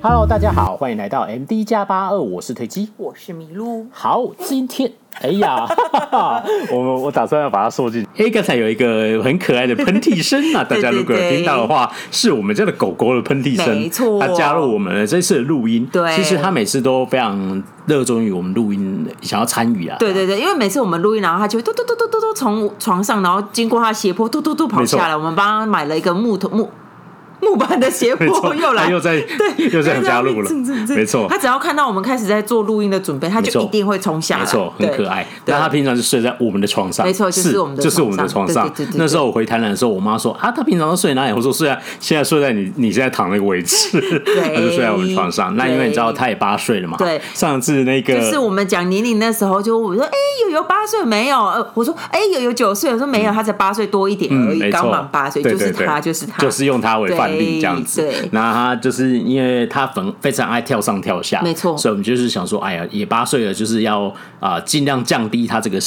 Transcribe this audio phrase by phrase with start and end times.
[0.00, 3.84] Hello，大家好，欢迎来到 MD 加八二，我是推机，我是麋鹿。
[3.90, 5.66] 好，今天，哎呀，
[6.70, 8.06] 我我打算要把它说进。
[8.16, 15.84] 哎，刚才有一个很可爱的喷嚏声啊， 大家如果有听到的话，是我们家的狗狗的喷嚏声，没错，它加入我们这次的录音。
[15.90, 19.96] 对，其实它每次都非常热衷于我们录音，想要参与啊。
[19.98, 25.16] 对对对，因为每次我们录音，然后它就会嘟嘟嘟嘟嘟嘟从床上，然后经过它斜坡，嘟嘟嘟跑下来。
[25.16, 26.70] 我们帮它买了一个木头木。
[27.40, 30.50] 木板的斜坡又来，又在对，又在加入了，
[30.88, 31.26] 没错。
[31.28, 35.26] 他只要看到我们开始在做录音的准备，他就一定会冲下来，没错，很可爱。
[35.44, 38.70] 但他平常是睡在我们的床上，没错，就是我们的，就是我们的床上。
[38.94, 41.32] 那时候我回台南的时候，我妈说啊，他平常都睡哪里？
[41.32, 45.54] 我说睡在，现在睡在你你现在躺那个位置，他就睡在我们床上。
[45.56, 47.20] 那因为你知道他也八岁了嘛，对。
[47.34, 50.10] 上次那个就是我们讲年龄那时候，就我说哎，
[50.44, 51.04] 有有八岁？
[51.04, 51.38] 没有？
[51.38, 58.02] 呃，我说哎，有有九岁，我说没有，他才八岁多一点而已，刚满八岁，就是他，就是他，就是用他为这样子。
[58.02, 64.04] 对，然后他就是因为他很非常爱跳上跳下，没错，所以我们就是想说，哎呀，也八岁了，就是要
[64.40, 65.78] 啊、呃、尽量降低他这个。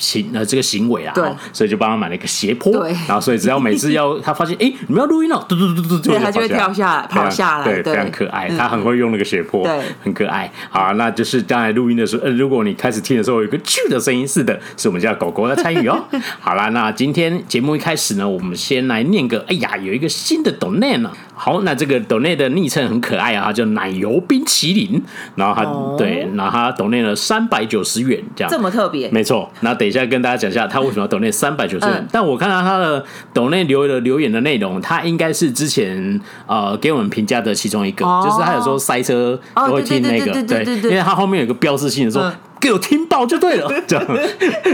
[0.00, 10.50] 行呃，这个行为啊，对，所以就帮他买了一个斜坡，对，然后所以只要每次要 他发现哎，你们要录音了，嘟嘟嘟嘟，对，他就会跳下来，跑下来，对，非常可爱，他很会用那个斜坡，对，很可爱。
[10.70, 16.02] 好，那就是刚才录音的时候，呃，如果你开始听的时候有一个啾的声音，是的，是我们家狗狗在参与哦。
[16.40, 21.12] 好啦，那今天节目一开始呢，我们先来念个，哎呀，有一个新的 donate 呢。
[21.42, 25.02] 好，那这个 donate 的昵称很可爱啊，他叫奶油冰淇淋，
[25.36, 25.64] 然后他
[25.96, 29.50] 对，然后他 donate 了三百九十元，这样这么特别，没错。
[29.60, 30.66] 那等一下跟大家讲一下。
[30.66, 32.06] 他为什么要抖内三百九十元？
[32.12, 33.02] 但我看到他的
[33.32, 42.30] 抖内留的留言的内容，他应该是之前呃给我们评价的其中一个，就是他有时候塞车都会听那个，对，因为他后面有个标志性的说。
[42.60, 44.06] 给我听爆就对了， 这样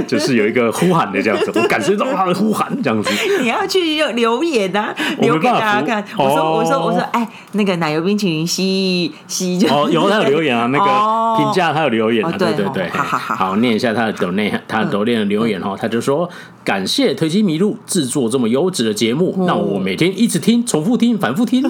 [0.08, 3.08] 就是有一个呼喊的这样子，我感受到他的呼喊这样子。
[3.40, 6.04] 你要去留言啊，留给大家看。
[6.18, 16.28] 我说我说我说，哎，那个奶油冰淇淋吸吸就哦，有他有留言啊， 那个评价他有留言啊，对对对，好好好，好念一下他的抖内，他的抖内的留言哦，他就说
[16.64, 21.62] 感谢推机迷路制作这么优质的节目，那我每天一直听，重复听，反复听，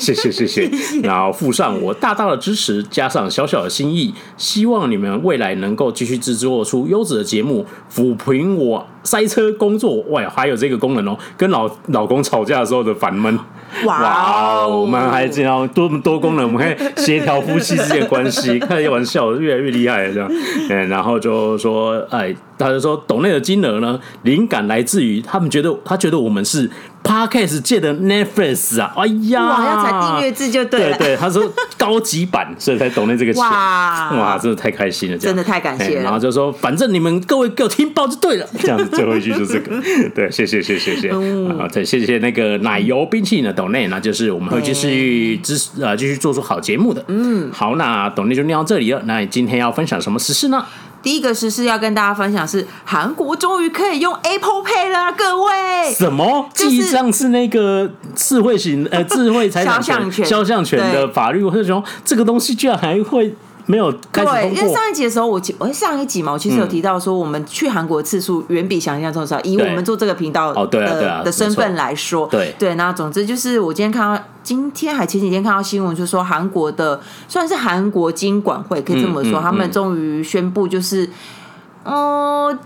[0.00, 0.68] 谢 谢谢谢，
[1.04, 4.95] 然后附上我大大的支持，加上小小的心意，希望你。
[4.96, 10.02] 你们未来能够继续制作出优质的节目，抚平我塞车工作。
[10.08, 13.38] 喂，还有这个功能哦，跟老老公吵架的时候的烦闷。
[13.84, 18.58] 哇哦，我们还这样多多功能，我们可以协调夫妻之间的关系。
[18.58, 20.30] 开玩笑，越来越厉害了这样。
[20.70, 26.70] 嗯， 然后就说，哎，他就说，董内的金额呢，灵感来自于他们觉得，他觉得我们是。
[27.06, 30.98] Podcast 界的 Netflix 啊，哎呀，哇，要才订阅制就对了。
[30.98, 31.40] 对对，他说
[31.78, 33.40] 高级版，所以才懂得这个钱。
[33.40, 36.02] 哇，哇，真的太开心了，真的太感谢了。
[36.02, 39.80] 然后就说，反正你们各位给我听爆就对了，这样子最后一句就是这个。
[40.16, 41.12] 对，谢谢谢谢谢谢。
[41.56, 47.04] 好，再谢谢那个奶油冰淇淋的抖内，那就是我们会继续支持呃继续做出好节目的。
[47.08, 49.02] 嗯，好，那抖内就念到这里了。
[49.06, 50.64] 那你今天要分享什么时事呢？
[51.02, 55.92] 第一个时事要跟大家分享是韩国终于可以用 Apple Pay 了，各位。
[55.92, 56.48] 什么？
[56.54, 63.34] 记账是那个智慧型呃智慧财产权 肖像权的法律，或者说这个东西居然还会。
[63.66, 64.32] 没有开始。
[64.32, 69.40] 对，因为上一集的时候，我我上一集嘛，我其实有提到说，我们去韩国的次数远比想象中少。
[69.42, 72.74] 以我们做这个频道的、哦对啊对啊、的身份来说，对对。
[72.76, 81.04] 那总之就是，我今天看到今天还前几天看到新闻，就是说韩国的算是韩国金管会，可以这么说，嗯嗯嗯、他们终于宣布就是。
[81.04, 81.10] 嗯，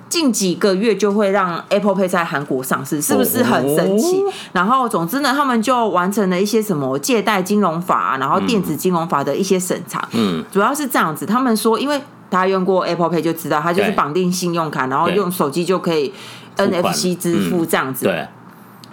[0.08, 4.22] 近几个月就会让 Apple Pay 在韩国上市，是不是很神奇？
[4.22, 10.08] 哦、然后，总之呢，他们就完成了一些什么借贷金融法，然后电子金融法的一些审查。
[10.12, 11.26] 嗯，主要是这样子。
[11.26, 16.12] 他们说，因为大家用过 Apple Pay 就知道，它就是绑定信用卡，然后用手机就可以
[16.56, 18.06] NFC 支付这样子。
[18.06, 18.28] 嗯、对。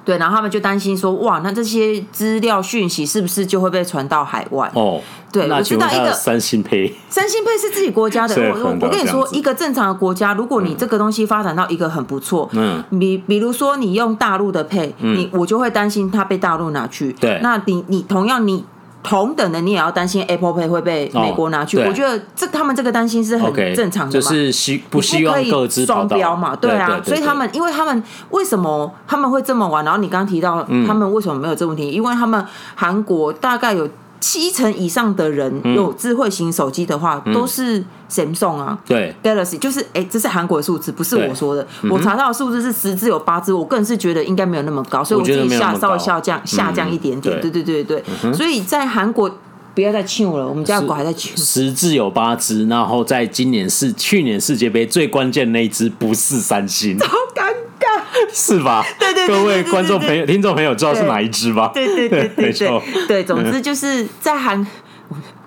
[0.08, 4.72] 对，然后他们就担心说，哇，那这些资料讯息是不是就会被传到海外？
[4.74, 5.02] 哦，
[5.34, 8.34] 对，我知道一个三星 Pay，三星 Pay 是自己国家的。
[8.54, 17.12] 我我跟你说，一个正常的国家，如果你这个东西发展到一个很不错，嗯，比比如说你用大陆的 Pay，你我就会担心它被大陆拿去。
[17.12, 18.64] 对，那你你同样你。
[19.04, 21.78] 同等的，你也要担心 Apple Pay 会被美国拿去。
[21.80, 26.56] 我觉得这他们这个担心是很正常的嘛，就是希不希望各自双标嘛？
[26.56, 29.86] 对啊，所以他们，因为他们为什么他们会这么玩？
[29.86, 31.90] 然后你刚刚提到他们为什么没有这个问题？
[31.90, 32.44] 因为他们
[32.76, 33.88] 韩国大概有。
[34.20, 41.66] 七成以上的人有智慧型手机的话，都是 Samsung 啊，对，Galaxy 就是哎，这是韩国的数字，不是我说的。
[41.90, 47.40] 我查到的数字是十只有八只，我个人是觉得应该没有那么高，所以我自己下稍微下降下降一点点。
[47.40, 49.30] 对对对对对，所以在韩国
[49.76, 51.38] 不要再亲我了，我们家的狗还在亲。
[51.38, 57.06] 十只有八只，然后在今年是去年世界杯最关键那一只不是三星，超
[57.36, 57.54] 尴
[57.88, 58.34] 尬。
[58.34, 58.84] 是吧？
[59.00, 61.72] 对对，各位观众朋友、听众朋友，知道是哪一只吧？
[61.74, 64.66] 对对对对 对，对，总之就是在韩。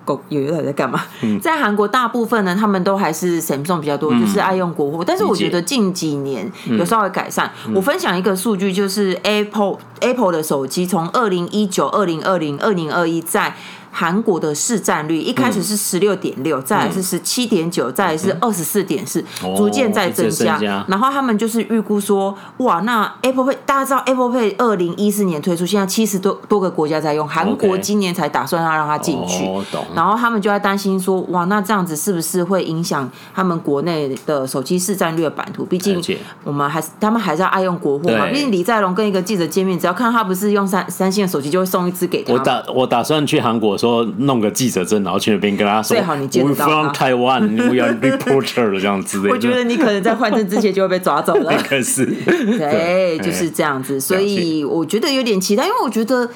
[0.03, 1.03] 狗有有在干嘛？
[1.39, 5.03] 在韩国大部分呢，他们都还是 Samsung 比较多，就是爱用国货。
[5.05, 7.51] 但是我觉得近几年有稍微改善。
[7.75, 13.55] 我分享一个数据，就是 Apple Apple 的手机从二零一九、二零二零、二零二一在。
[13.91, 19.23] 韩国的市占率一开始是十六点六，再来是十七点九，再来是二十四点四，
[19.55, 20.57] 逐渐在增加。
[20.87, 29.45] 然后他们就是预估说，哇，那 Apple Pay 大家知道 Apple Pay 二零一四年推出，现在七十多多个国家在用，韩国今年才打算要让它进去。
[29.93, 35.65] 然后他们就在担心说，哇，那这样子是不是会影响他们国内的手机市占率的版图？
[35.65, 36.01] 毕竟
[36.45, 38.27] 我们还是他们还是要爱用国货嘛。
[38.31, 42.31] 毕竟李在龙跟一个记者见面，只要看到他不是用三三星的手机，就会送一支给他。
[42.33, 43.77] 我打我打算去韩国。
[43.81, 46.89] 说弄个记者证，然后去那边跟他说，最好你见得到他。
[46.89, 49.27] 台湾，We are reporter 这样子。
[49.27, 51.51] 我觉得你可能在换证之前就会被抓走了。
[51.67, 53.99] 可是，对，就是这样子。
[53.99, 56.29] 所以我觉得有点期待，因为我觉得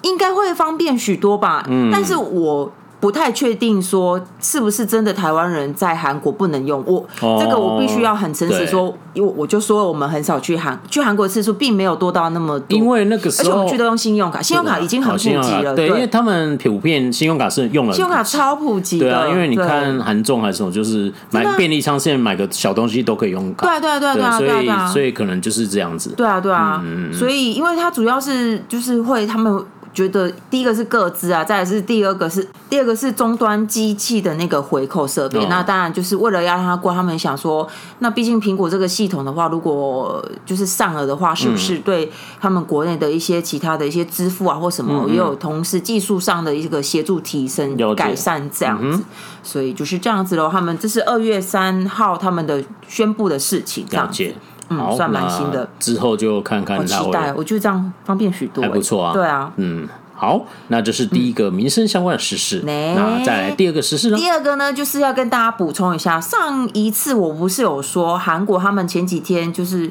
[0.00, 1.64] 应该会方便许多吧。
[1.68, 2.72] 嗯，但是我。
[3.02, 29.60] 不太确定说是不是真的台湾人在韩国不能用我、哦、这个我必须要很诚实说，因为我就说我们很少去韩去韩国次数并没有多到那么多，因为那个时候而且我们去都用信用卡，信用卡已经很普及了，对，对，因为他们普遍信用卡是用了，信用卡超普及的，对啊，因为你看韩众还是什么，就是买便利商店买个小东西都可以用卡，对对对对啊，所以所以可能就是这样子，对啊对啊，嗯、所以因为它主要是就是会他们。
[29.94, 35.40] 觉得第一个是各自啊，再来是第二个是第二个是终端机器的那个回扣设备。
[35.40, 35.48] Oh.
[35.48, 37.68] 那当然就是为了要让它过，他们想说，
[37.98, 42.10] 那毕竟苹果这个系统的话，如果就是上了的话，是不是对
[42.40, 49.02] 他们国内的一些其他的一些支付啊或什么，也有同时技术上的一个协助提升改善这样子。
[49.42, 50.48] 所以就是这样子喽。
[50.50, 54.32] 他们这是二月三号他们的宣布的事情，这样子。
[54.68, 55.68] 嗯，算蛮新的。
[55.78, 56.78] 之后就看看。
[56.78, 59.12] 好期待，我觉得这样方便许多，还不错啊。
[59.12, 62.62] 对啊，嗯，好，那这是第一个民生相关的时事。
[62.66, 64.16] 嗯、那再来第二个时事呢？
[64.16, 69.90] 第二个呢，就是要跟大家补充一下，上一次我不是有说韩国他们前几天就是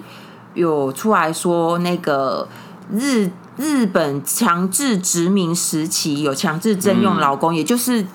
[0.53, 2.47] 有出来说那个
[2.91, 8.05] 日日本强制殖民时期有强制征用劳工，嗯、也就是。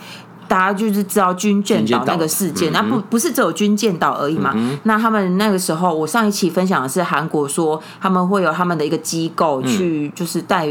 [0.49, 4.53] 大家就是知道军舰岛那个事件，那不不是只有军舰岛而已嘛？
[4.55, 10.69] 嗯、那他们那个时候，我上一期分享的是韩国说他们会有他们的一个机构去，就是代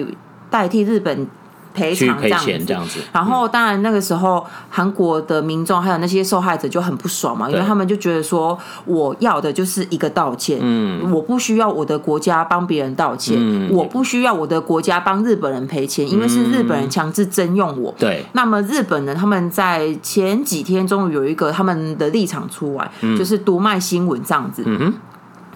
[0.49, 1.27] 代替日本。
[1.75, 18.25] 赔偿这样子，这样子，然后当然那个时候韩国的民众还有那些受害者就很不爽嘛，因为他们就觉得说，我要的就是一个道歉，嗯，我不需要我的国家帮别人道歉，嗯，我不需要我的国家帮日本人赔钱，因为是日本人强制征用我，对。
[18.31, 24.93] 那么日本人他们在前几天终于有一个他们的立场出来，就是读卖新闻这样子，嗯哼。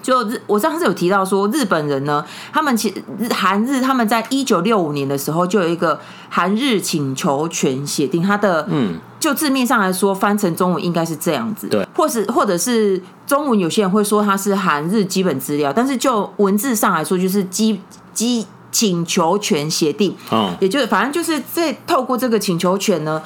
[0.01, 5.99] 就日，我上次有提到说，日本人呢，他们其实韩日他们在一九六五年的时候就有一个
[6.29, 17.81] 韩日请求权协定，它的嗯，就字面上来说翻成中文应该是这样子，对，或是或者是中文有些人会说它是韩日基本资料，但是就文字上来说就是基
[18.13, 23.21] 基请求权协定，嗯，也就是反正就是在透过这个请求权呢，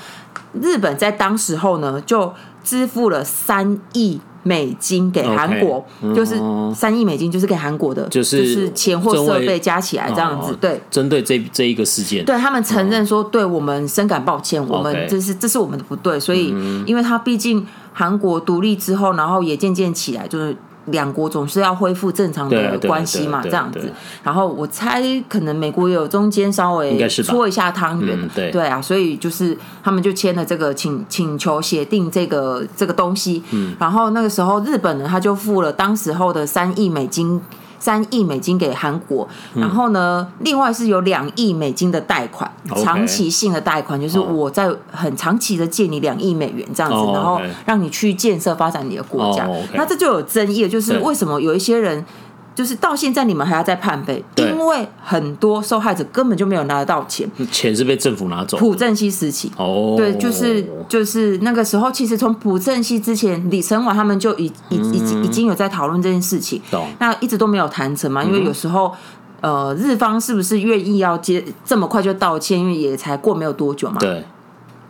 [0.59, 2.33] 日本在当时候呢就
[2.63, 4.19] 支付了三亿。
[4.43, 6.35] 美金给韩国就是
[6.75, 10.55] 三亿美金，就是给韩国的，就是就是钱或设备加起来这样子。
[10.61, 16.53] 对，针对这这一个事件，对他们承认说，对我们深感抱歉，我们这是这是我们的不对，所以
[16.85, 20.55] 因为他毕竟韩国独立之后，然后也渐渐起来，就是。
[20.85, 23.91] 两国总是要恢复正常的关系嘛，这样子。
[24.23, 33.43] 然后我猜，可能美国有中间稍微搓一下汤圆，嗯，对对啊，所以就是他们就签了这个请请求协定这个这个东西。
[33.51, 37.41] 嗯，然后那个时候日本呢，他就付了当时候的三亿美金。
[37.83, 49.45] 三亿美金给韩国，然后呢，另外是有两亿美金的贷款，长期性的贷款，就是我在很长期的借你两亿美元这样子，然后让你去建设发展你的国家。
[49.73, 52.05] 那这就有争议了，就是为什么有一些人。
[52.55, 58.57] 就是到现在你们还要再判赔，因为很多受害者根本就没有拿得到钱，钱是被政府拿走。
[58.57, 66.61] 朴正熙时期，哦，对，就是就是那个时候，其实从朴正熙之前，李承晚他们就已已已经已经有在讨论这件事情，
[66.99, 68.93] 那一直都没有谈成嘛，因为有时候
[69.41, 72.59] 呃，日方是不是愿意要接这么快就道歉？
[72.59, 74.23] 因为也才过没有多久嘛，对。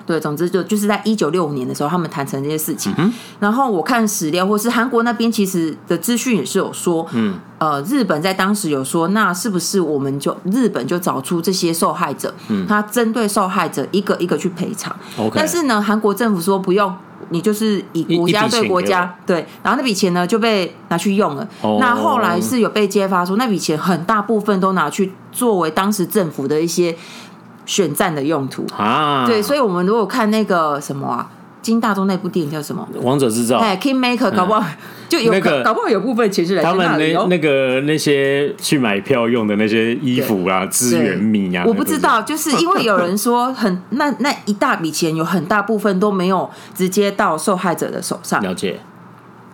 [0.05, 2.93] 对，总之就就是在一九六五年的时候，他们谈成这些事情。
[2.97, 14.95] 嗯、然后我看史料，或是韩国那边其实的资讯也是有说，嗯，呃，日本在当时有说，那是不是我们就日本就找出这些受害者，嗯，他针对受害者一个一个去赔偿。
[15.33, 16.93] 但是呢，韩国政府说不用。
[17.29, 21.47] 你就是以国家对国家对，然后那笔钱呢就被拿去用了。
[21.61, 26.95] 哦、那后来是有被揭发说，那笔钱很大部分都拿去作为当时政府的一些
[27.65, 29.25] 选战的用途啊。
[29.27, 31.29] 对，所以我们如果看那个什么啊。
[31.63, 32.85] 金大中那部电影叫什么？
[33.01, 33.57] 王者制造。
[33.59, 34.61] 哎，Kingmaker，搞不好
[35.07, 35.31] 就有，
[35.63, 48.43] 搞不好有部分其实来他们那那个那些去买票用的那些衣服啊、资源米啊，我不知道，就是因为有人说很 那那一大笔钱有很大部分都没有直接到受害者的手上。
[48.43, 48.81] 了解。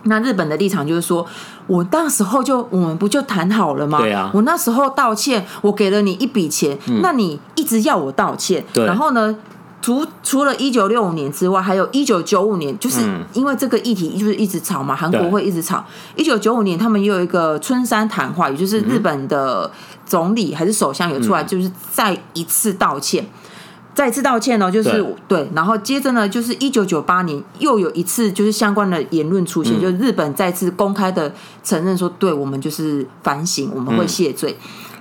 [0.02, 1.24] 那日本的立场就是说，
[1.70, 3.98] 我那时候就我们不就谈好了吗？
[4.00, 4.30] 对啊。
[4.34, 9.36] 我那时候道歉，我给了你一笔钱，那你一直要我道歉，对然后呢？
[9.82, 13.00] 除除了一九六五年之外，还有一九九五年，就是
[13.32, 15.82] 因为这个议题就是一直吵嘛，韩国会一直吵。
[16.16, 19.70] 一九九五年，他们又有一个春山谈话，也就是日本的
[20.04, 23.24] 总理还是首相有出来，就是再一次道歉，
[23.94, 25.48] 再次道歉哦，就是对。
[25.54, 31.32] 然后接着呢，就是一九九八年又有一次就是相关的言论出现，就是日本再次公开的
[31.62, 34.56] 承认说，对我们就是反省，我们会谢罪。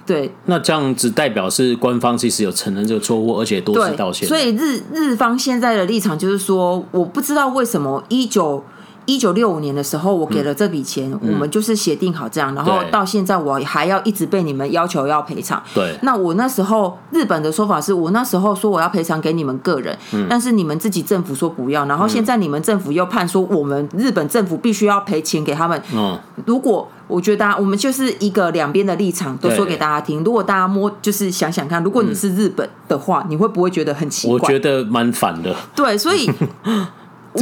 [0.05, 4.27] 对，那这样子代表是官方其实有承认这个错误，而且多次道歉。
[4.27, 8.63] 所以日日方现在的立场就是说，我不知道为什么一九
[9.09, 15.61] 一九六五年的时候我给了这笔钱，嗯、我们就是协定好这样，然后到现在我还要一直被你们要求要赔偿。
[15.73, 25.81] 对，那我那时候日本的说法是我那时候说我要赔偿给你们个人，嗯、但是你们自己政府说不要，然后现在你们政府又判说我们日本政府必须要赔钱给他们。
[25.93, 26.87] 嗯，如果。
[27.09, 30.23] 我觉得我们就是一个两边的立场都说给大家听。
[30.23, 34.35] 如果大家摸，就是想想看，如果你是日本的话，你会不会觉得很奇怪？
[34.35, 35.55] 我觉得蛮烦的。
[35.75, 36.29] 对，所以，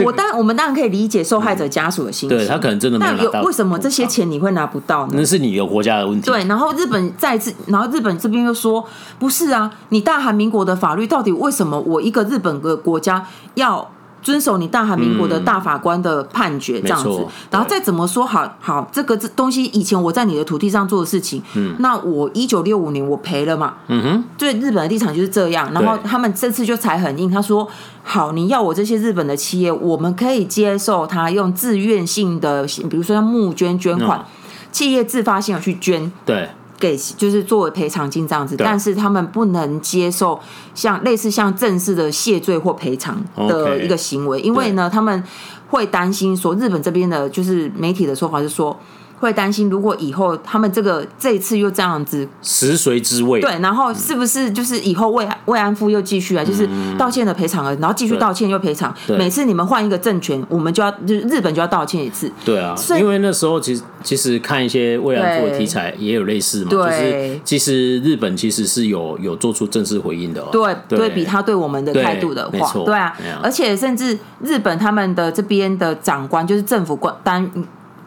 [0.05, 2.37] 我当然我们当然可以理解受害者家属的心情。
[2.37, 3.41] 对，他可能真的没有拿到。
[3.41, 5.13] 为什么这些钱你会拿不到呢？
[5.15, 6.25] 那是你的国家的问题。
[6.25, 8.85] 对，然后日本再次，然后日本这边又说，
[9.19, 13.25] 不是啊，你大韩民国的法律到底为什么我一个日本的国家
[13.55, 13.89] 要？
[14.27, 27.65] 遵守你大韩民国的大法官的判决，这样子，然后再怎么说好好这个这东西，以前我在你的土地上做的事情，嗯，那我一九六五年我赔了嘛，嗯哼，对日本的立场就是这样，然后他们这次就才很硬，他说
[28.03, 34.25] 好，你要我这些日本的企业，我们可以接受他用自愿性的，比如说像募捐捐款，
[34.73, 36.49] 企业自发性的去捐，对。
[36.79, 40.39] 给就是作为赔偿金这样子，但是他们不能接受
[40.73, 45.23] 像类似像正式的谢罪或赔偿的一个行为，因为呢，他们
[45.69, 48.77] 会担心说，日本这边的就是媒体的说法是说。
[49.19, 56.43] 会担心，如果以后他们这个这一次又这样子食髓知味，对，然后是不是就是以后慰慰安妇又继续啊？
[56.43, 58.93] 就是道歉的赔偿额，然后继续道歉又赔偿。
[59.07, 62.31] 每次你们换一个政权，我们就要就是日本就要道歉一次。
[62.45, 70.41] 对啊，因为那时候其实其实看一些慰安妇的题材也有类似嘛，就是其实日本其实是有有做出正式回应的。
[70.51, 77.51] 对，对比他对我们的态度的话，对啊，而且甚至日本他们的这边的长官就是政府官单。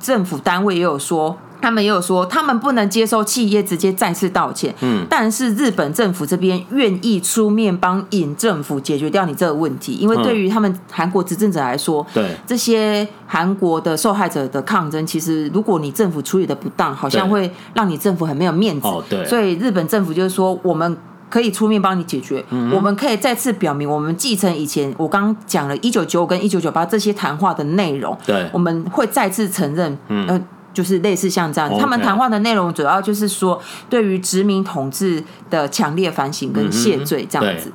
[0.00, 4.74] 政府单位也有说，他们也有说，他们不能接受企业直接再次道歉。
[4.80, 18.88] 嗯，但是日本政府这边愿意出面帮尹政府解决掉你这个问题，因为对于他们韩国执政者来说，对、嗯、这些韩国的受害者的抗争，其实如果你政府处理的不当，好像会让你政府很没有面子。
[18.88, 20.96] 哦，对，所以日本政府就是说，我们。
[21.30, 28.14] 可以出面帮你解决，嗯、我们可以再次表明，我们继承以前我刚讲了一九九五跟一九九八这些谈话的内容。
[28.26, 30.42] 对，我们会再次承认，嗯、呃，
[30.74, 33.58] 就是类似像这样.他们谈话的内容主要就是说，
[33.88, 37.72] 对于殖民统治的强烈反省跟谢罪这样子。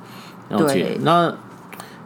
[0.56, 1.34] 对那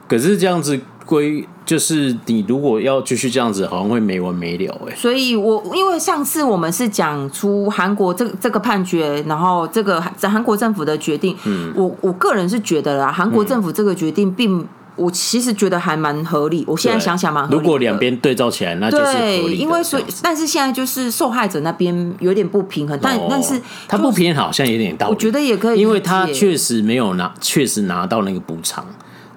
[0.07, 0.79] 可是这样子。
[1.09, 4.95] 归就是你如果要继续这样子，好像会没完没了哎。
[4.95, 16.63] 所以我因为上次我们是讲出韩国这个这个判决，然后这个在韩国政府的决定，嗯，我我个人是觉得啦，韩国政府这个决定并、嗯、我其实觉得还蛮合理。
[16.65, 17.55] 我现在想想蛮合理。
[17.55, 19.41] 如果两边对照起来，那就是合理。
[19.41, 25.13] 对，因为所以但是现在就是受害者那边有点不平衡，但、哦、但是他不平衡好像有点道理。
[25.13, 28.83] 我觉得也可以，因为他确实没有拿，确实拿到那个补偿。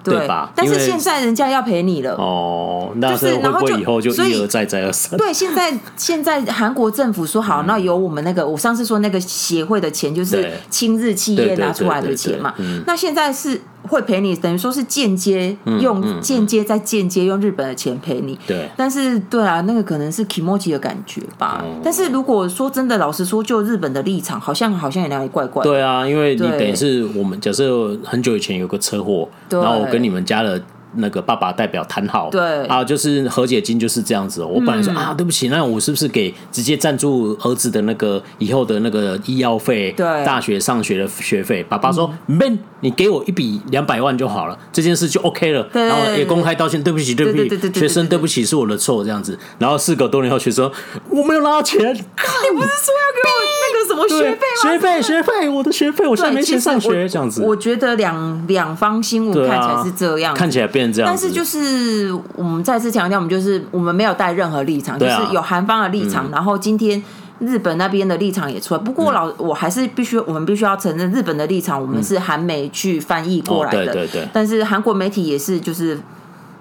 [0.03, 0.51] 对吧？
[0.55, 5.17] 但是现在人家要赔你了哦，那是会不会以后就一而再再而三？
[5.17, 12.53] 对，现在现在韩国政府说好，那由我们那个我上次说那个协会的钱，就是亲日企业拿出来的钱嘛。
[12.85, 13.61] 那现在是。
[13.87, 18.37] 会赔你，等于说是间接用间接再间接用日本的钱赔你。
[18.47, 21.63] 对，但是对啊，那个可能是 kimochi 的感觉吧。
[21.83, 25.63] 但是如果说真的，老实说，就日本的立场，好像好像也哪里怪怪。
[25.63, 30.61] 对啊，因为你等于是我们假设很久以前有个车祸，然后我跟你们家的
[30.95, 34.43] 那个爸爸代表谈好，对啊，就是和解金就是这样子。
[34.43, 41.63] 我本来说、嗯、啊，对不起，那我是不是给直接赞助儿子的那个以后的那个医药费，对，大学上学的学费？
[41.63, 45.63] 爸爸说，没、嗯，你给我一笔两百万就好了，这件事就 OK 了。
[45.71, 49.37] 对然后也公开道歉，对不起，对不起，学生对不起，是我的错，这样子。
[49.57, 50.69] 然后事隔多年后，学生
[51.09, 54.71] 我没有拿到钱，你不是说要给我那个什么学费吗？
[54.71, 57.43] 学费，学费，我的学费，我现在没钱上学，这样子。
[57.43, 61.09] 我觉得两两方新闻看起来是这样、啊，看起来变成这样。
[61.09, 66.29] 但是就是我们再次强调，我们就是我们没有带任何立场，就是有韩方的立场。
[66.31, 67.01] 然后今天
[67.39, 68.79] 日本那边的立场也出来。
[68.79, 73.85] 不过老我还是必须，我们必须要承认日本的立场，我们是韩媒去翻译过来的。
[73.85, 74.27] 对对对。
[74.31, 75.99] 但是韩国媒体也是就是。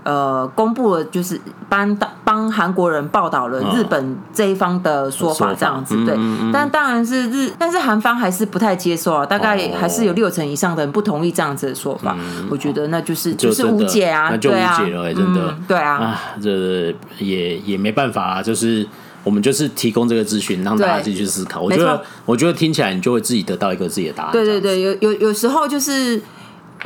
[0.04, 6.16] 呃，公布了就是帮帮韩国人报道了日本这一方的说法，这样子、哦、对。
[6.52, 12.16] 但当然是日，但是韩方还是不太接受啊，大概还是有六成以上的人不同意这样子的说法。
[12.18, 15.64] 嗯、我觉得那就是就，是无解啊，那就无解了、欸，真的、嗯。
[15.68, 18.84] 对啊，啊，这也也没办法啊，就是
[19.22, 21.60] 我们就是提供这个资讯，让大家自己去思考。
[21.60, 24.32] 我觉得，我觉得听起来你就会自己得到一个自己的答案。
[24.32, 26.20] 对对对，有有有时候就是。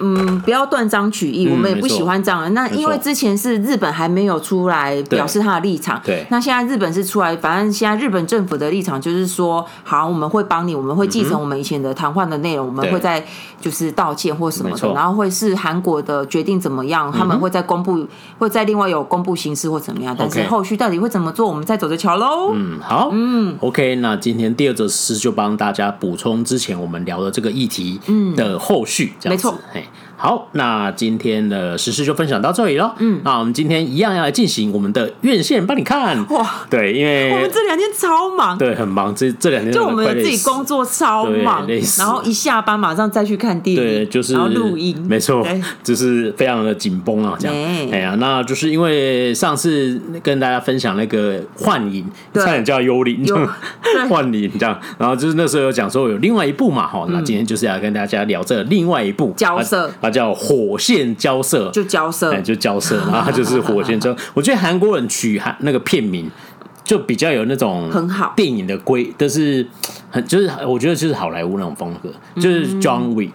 [0.00, 2.52] 嗯，不要断章取义、嗯，我们也不喜欢这样。
[2.54, 6.26] 那因为之前是日本还没有出来表示他的立场，对。
[6.30, 13.24] 那现在日本是出来，反正现在日本政府的立场就是说，好，我们会帮你，我们会继承我们以前的谈话的内容、嗯，我们会在
[13.60, 18.06] 就是道歉或什么的，然后会是韩国的决定怎么样，他们会再公布，
[18.38, 20.14] 会再另外有公布形式或怎么样。
[20.18, 22.52] 但是后续到底会怎么做，我们再走着瞧喽。
[22.54, 23.96] 嗯，好，嗯，OK。
[23.96, 27.98] 那今天第二则诗就帮大家补充之前我们聊的这个议题
[28.36, 29.84] 的后续，没错，嘿。
[30.18, 32.94] 好，那今天的时事就分享到这里了。
[32.99, 36.26] 嗯，那我们今天一样要来进行我们的院线帮你看。
[36.30, 39.14] 哇，对，因为我们这两天超忙，对，很忙。
[39.14, 41.66] 这这两天就我们自己工作超忙，
[41.99, 45.46] 然后一下班马上再去看电影，对，就是然后录音，没错，
[45.85, 47.37] 就是非常的紧绷啊。
[47.38, 47.54] 这样，
[47.92, 53.23] 哎呀，那就是因为上次跟大家分享那个幻影，差点叫幽灵，
[54.08, 54.80] 幻影这样。
[54.96, 59.92] 然后就是那时候有讲说有另外一部嘛，哈、嗯，那今天就是要跟大家聊这另外一部交涉。
[60.06, 64.14] 它叫火线交涉，就交涉，哎，就交涉， 然后它就是火线交。
[64.34, 66.30] 我觉得韩国人取韩那个片名
[66.84, 69.66] 就比较有那种很好电影的规，但是
[70.10, 72.10] 很就是我觉得就是好莱坞那种风格，
[72.40, 73.32] 就是 John Wick，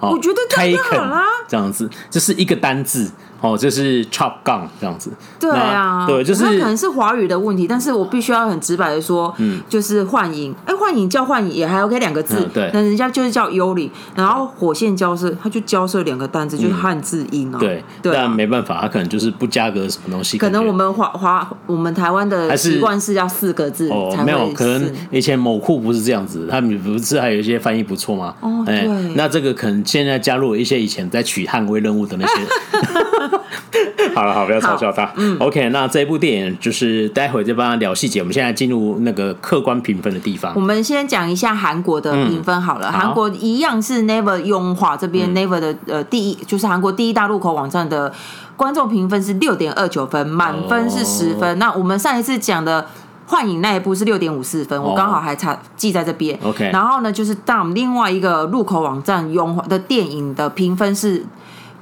[0.00, 3.10] 我觉得这样好啦，这样子，就是一个单字。
[3.40, 5.10] 哦，这是 chop Gun 这样子。
[5.38, 17.50] 对啊，对，就是它可能是华语的问题，但是我必须要很直白的说，嗯，就是幻影，哎，幻影叫幻影也还 OK 两个字，嗯、对，那人家就是叫幽灵，然后火线交涉，他就交涉两个单字，就是汉字音。
[17.58, 20.38] 对，对、啊，但没办法，他可能就是不加个什么东西。
[20.38, 28.34] 可能我们华华我们台湾的习惯是要四个字哦，没有，可能以前某库不是这样子，他们不是还有一些翻译不错吗？
[28.40, 32.34] 哦，对，那这个可能现在加入了一些以前在取捍卫任务的那些。
[34.14, 35.10] 好了，好，不要嘲笑他。
[35.16, 38.20] 嗯，OK，那这一部电影就是待会再帮他聊细节。
[38.20, 40.52] 我们现在进入那个客观评分的地方。
[40.54, 42.92] 我们先讲一下韩国的评分好了。
[42.92, 48.12] 韩、嗯、国一样是 Never 用化这边 Never 的呃第一，就是韩国第一大入口网站的
[48.56, 51.54] 观众评分是六点二九分，满分是十分、哦。
[51.58, 52.86] 那我们上一次讲的
[53.26, 56.38] 幻影那一部是六点五四分，我刚好还差记在这边。
[56.42, 61.24] OK，然后呢，就是当另外一个入口网站用化的电影的评分是。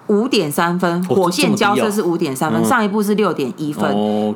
[0.08, 3.84] 五点三分，火线交涉是五点三分，上一部是六点一分，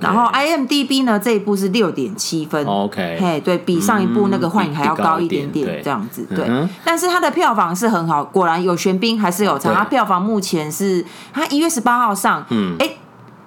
[0.01, 6.47] 然后 IMDB 呢这一部是六点七分，OK，嘿，对比上一部那个幻影还要高一点点，这样子，对，
[6.85, 12.91] 但是它的票房是很好，果然有玄彬还是有差，它票房目前是它一月十八号上，嗯，哎，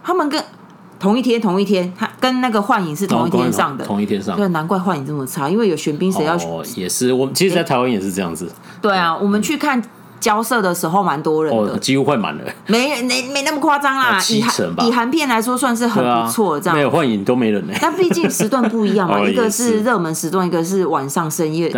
[0.04, 0.44] 他们跟
[1.00, 9.80] 同一天同一天，它跟那个幻影是同一天上的，同一天上，对，难怪幻影这么差，因为有玄彬，谁要哦，也是，我们其实，在台湾也是这样子，对啊，我们去看。
[10.26, 17.74] 交涉的时候蛮多人的，哦、几乎快满了，没没没那么夸张啦，以韩以韩片来说算是很不错，这样、啊、没有幻影都没人呢。
[17.80, 21.72] 但毕竟时段不一样嘛， 哦、一个是热门时段，一个是晚上深夜，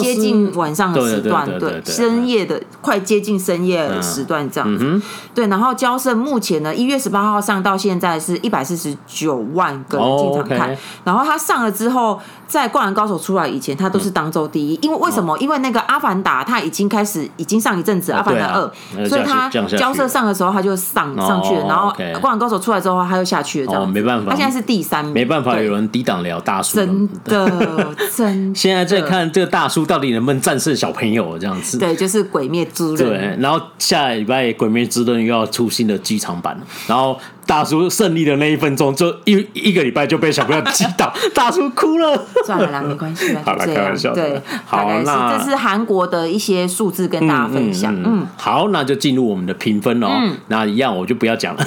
[0.00, 4.84] 接近晚上的时段，对，深夜的快接近深夜的时段这样子。
[4.86, 5.02] 嗯、
[5.34, 12.20] 对，然后交涉目前呢，一月十八号上到现在是一百四十九万个人经常看、哦 okay，然后他上了之后。
[12.50, 14.74] 在《灌篮高手》出来以前，他都是当周第一。
[14.82, 15.38] 因为为什么？
[15.38, 18.70] 因为那个《阿凡达》他已经开始，已经上一阵子，《阿凡达二》，
[19.08, 21.66] 所以他交涉上的时候他就上上去了。
[21.66, 21.90] 然后
[22.20, 23.66] 《灌篮高手》出来之后，他又下去了。
[23.66, 26.76] 这样没办法，他现在是第三名，没办法，有人抵挡了大叔。
[26.76, 28.54] 真的， 真。
[28.54, 31.78] 现在在看这个大叔到底能不能战胜小朋友这样子？
[31.78, 32.94] 对，就是《鬼灭之刃》。
[32.98, 37.18] 对，然后下礼拜《鬼灭之刃》又要出新的剧场版，然后。
[37.50, 42.24] 大叔胜利的那一分钟，就一一个礼拜就被小朋友击倒， 大叔哭了。
[42.46, 44.14] 算了啦，没关系啦，好了，开玩笑。
[44.14, 47.92] 对，好，那这是韩国的一些数字跟大家分享。
[48.04, 50.08] 嗯，好，那就进入我们的评分哦。
[50.46, 51.66] 那一样我就不要讲了。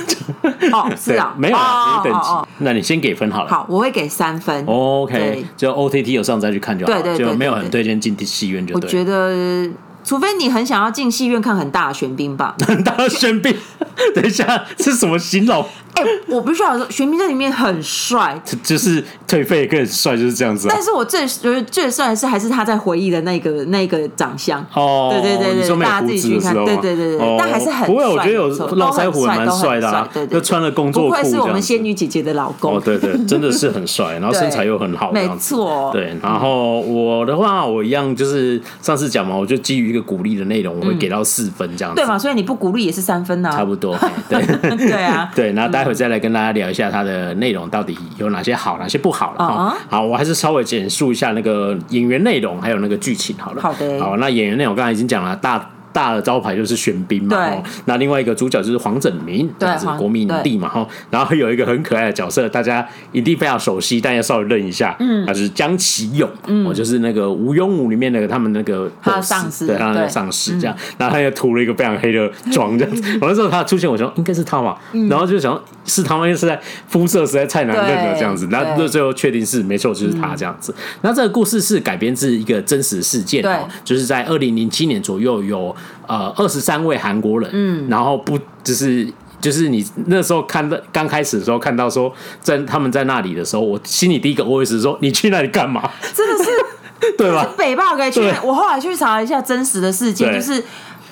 [0.71, 2.29] 哦，是啊， 没有啊，等级。
[2.59, 3.49] 那你先给分好了。
[3.49, 4.65] 好，我会给三分。
[4.65, 8.73] OK，就 OTT 有上再去看就好，对对，就没有很推荐进戏院就。
[8.73, 9.69] 我觉得。
[10.03, 13.55] 除非你很想要进戏院看很大的玄彬吧， 很大的玄彬，
[14.13, 15.65] 等一下是什么形容？
[15.93, 20.73] 哎、欸，我必须要说，玄彬在里面很帅， 就是退费更帅，就是这样子、啊。
[20.73, 27.87] 但是我最觉得最帅的是还是他在回忆的那个那个长相哦，对对对对，大家自己去看，对对对对，哦、但还是很帅。
[27.87, 32.75] 不会，我觉得有络腮胡蛮帅的啊，对对，就穿了工作裤，不愧是我们仙女姐姐的老公。
[32.75, 35.91] 哦，对对，真的是很帅，然后身材又很好，没错。
[35.93, 42.01] 对，然后我的话，我一样就是上次讲嘛，我就基于一个鼓励的内容，我会给到四分这样子。
[42.01, 43.95] 对嘛，所以你不鼓励也是三分呐，差不多。
[44.27, 44.41] 对
[44.75, 46.63] 对啊， 对，然后待会再来跟大家聊。
[46.63, 49.75] 聊一下它的内容到底有哪些好，哪些不好了哈。
[49.89, 53.61] 好，我还是稍微简述一下那个演员内容，还有那个剧情好了。
[53.61, 53.99] 好的。
[53.99, 55.71] 好，那演员内容刚才已经讲了大。
[55.93, 57.63] 大的招牌就是玄彬嘛，对。
[57.85, 60.85] 那另外一个主角就是黄整民，这样子国民影帝嘛，哈。
[61.09, 70.75] 然后有一个很可爱的角色，大家一定非常熟悉，但要稍微认一下，嗯，他是江启勇，嗯，我就是那个无庸武里面那个他们那个上司，对，他那个上司这样。
[70.97, 73.19] 然后他又涂了一个非常黑的妆，这样子。
[73.19, 74.75] 完了之后他出现，我说应该是他嘛，
[75.09, 78.47] 然后就想是他吗，因为实在肤色实在太难认了，这样子。
[78.49, 80.73] 然后最后确定是没错，就是他这样子。
[81.01, 85.75] 那这个故事是改编自一个真实事件，对，就是在二零零七年左右有。
[86.07, 89.07] 呃，二十三位韩国人，嗯，然后不就是
[89.39, 95.89] 就是你那时候看到刚开始的时候看到说在他们在那里的时候，我心里第一个 OS 是说，你去那里干嘛？
[96.13, 96.49] 真的是
[97.17, 97.47] 对吧？
[97.57, 100.63] 北霸可以去，我后来去查了一下真实的事件，就是。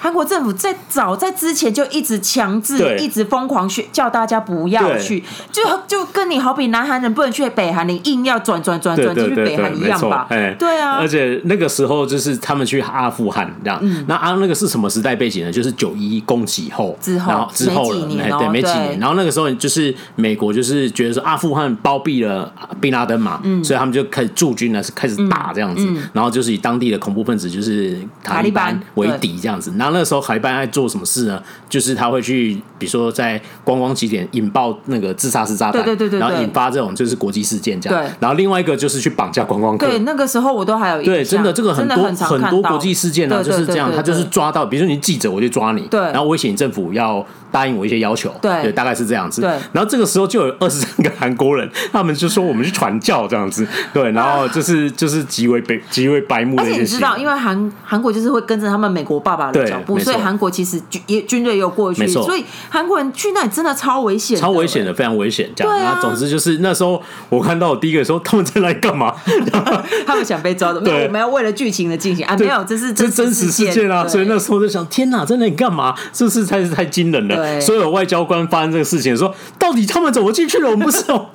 [0.03, 10.25] 韩国政府在早在之前就一直强制，一直疯狂去叫大家不要去，就就跟你好比南韩人不能去北韩，你硬要转转转转进去北韩一样吧？
[10.31, 10.93] 哎，对啊。
[10.97, 15.51] 而且那个时候就是他们去阿富汗这样，那啊那个是什么时代背景呢？
[15.51, 18.07] 就是九一一攻击后之后之后了，
[18.39, 18.97] 对，没几年。
[18.97, 29.90] 然后那个时候就是美国就是觉得说阿富汗包庇了宾拉登嘛，所以他们就开始驻军呢，是开始打这样子，然后就是以当地的恐怖分子就是塔利班为敌这样子，然后。
[29.91, 31.41] 那时候海班爱做什么事呢？
[31.69, 38.01] 就是他会去，比如说在观光景点引爆那个自杀式炸弹，对对对对，然后引发这种就是国际事件这样。
[38.01, 39.87] 对，然后另外一个就是去绑架观光客。
[39.87, 49.41] 对，那个时候我都还有对，真的这个很多很多国际事件呢，就是这样，他就是抓到，比如说你记者，我就抓你，对，然后威胁你政府要答应我一些要求，对，大概是这样子。
[49.41, 56.71] 对，然后这个时候就有二十三个韩国人，他们就说我们去传教这样子，对，然后就是 就是极为白极为白目的一些。
[56.71, 65.49] 而且你知道，因为韩韩国就是会跟着他们美国爸爸的脚步，所以韩国其实军也军队也有过去，所以韩国人去那里真的超危险，超危险的，非常危险。
[65.55, 69.13] 这样，然后总之就是那时候我看到我第一个说他们在来干嘛？
[70.05, 75.95] 他们想被抓的，没有，我们要为了剧情的进行啊，没有，这是这真实事件啊，所以那时候就想，天哪，在那里干嘛？
[76.13, 77.40] 这是太惊人了。
[77.61, 80.69] 所有外交官发生这个事情，说到底他们怎么进去的？
[80.69, 81.31] 我们不知道。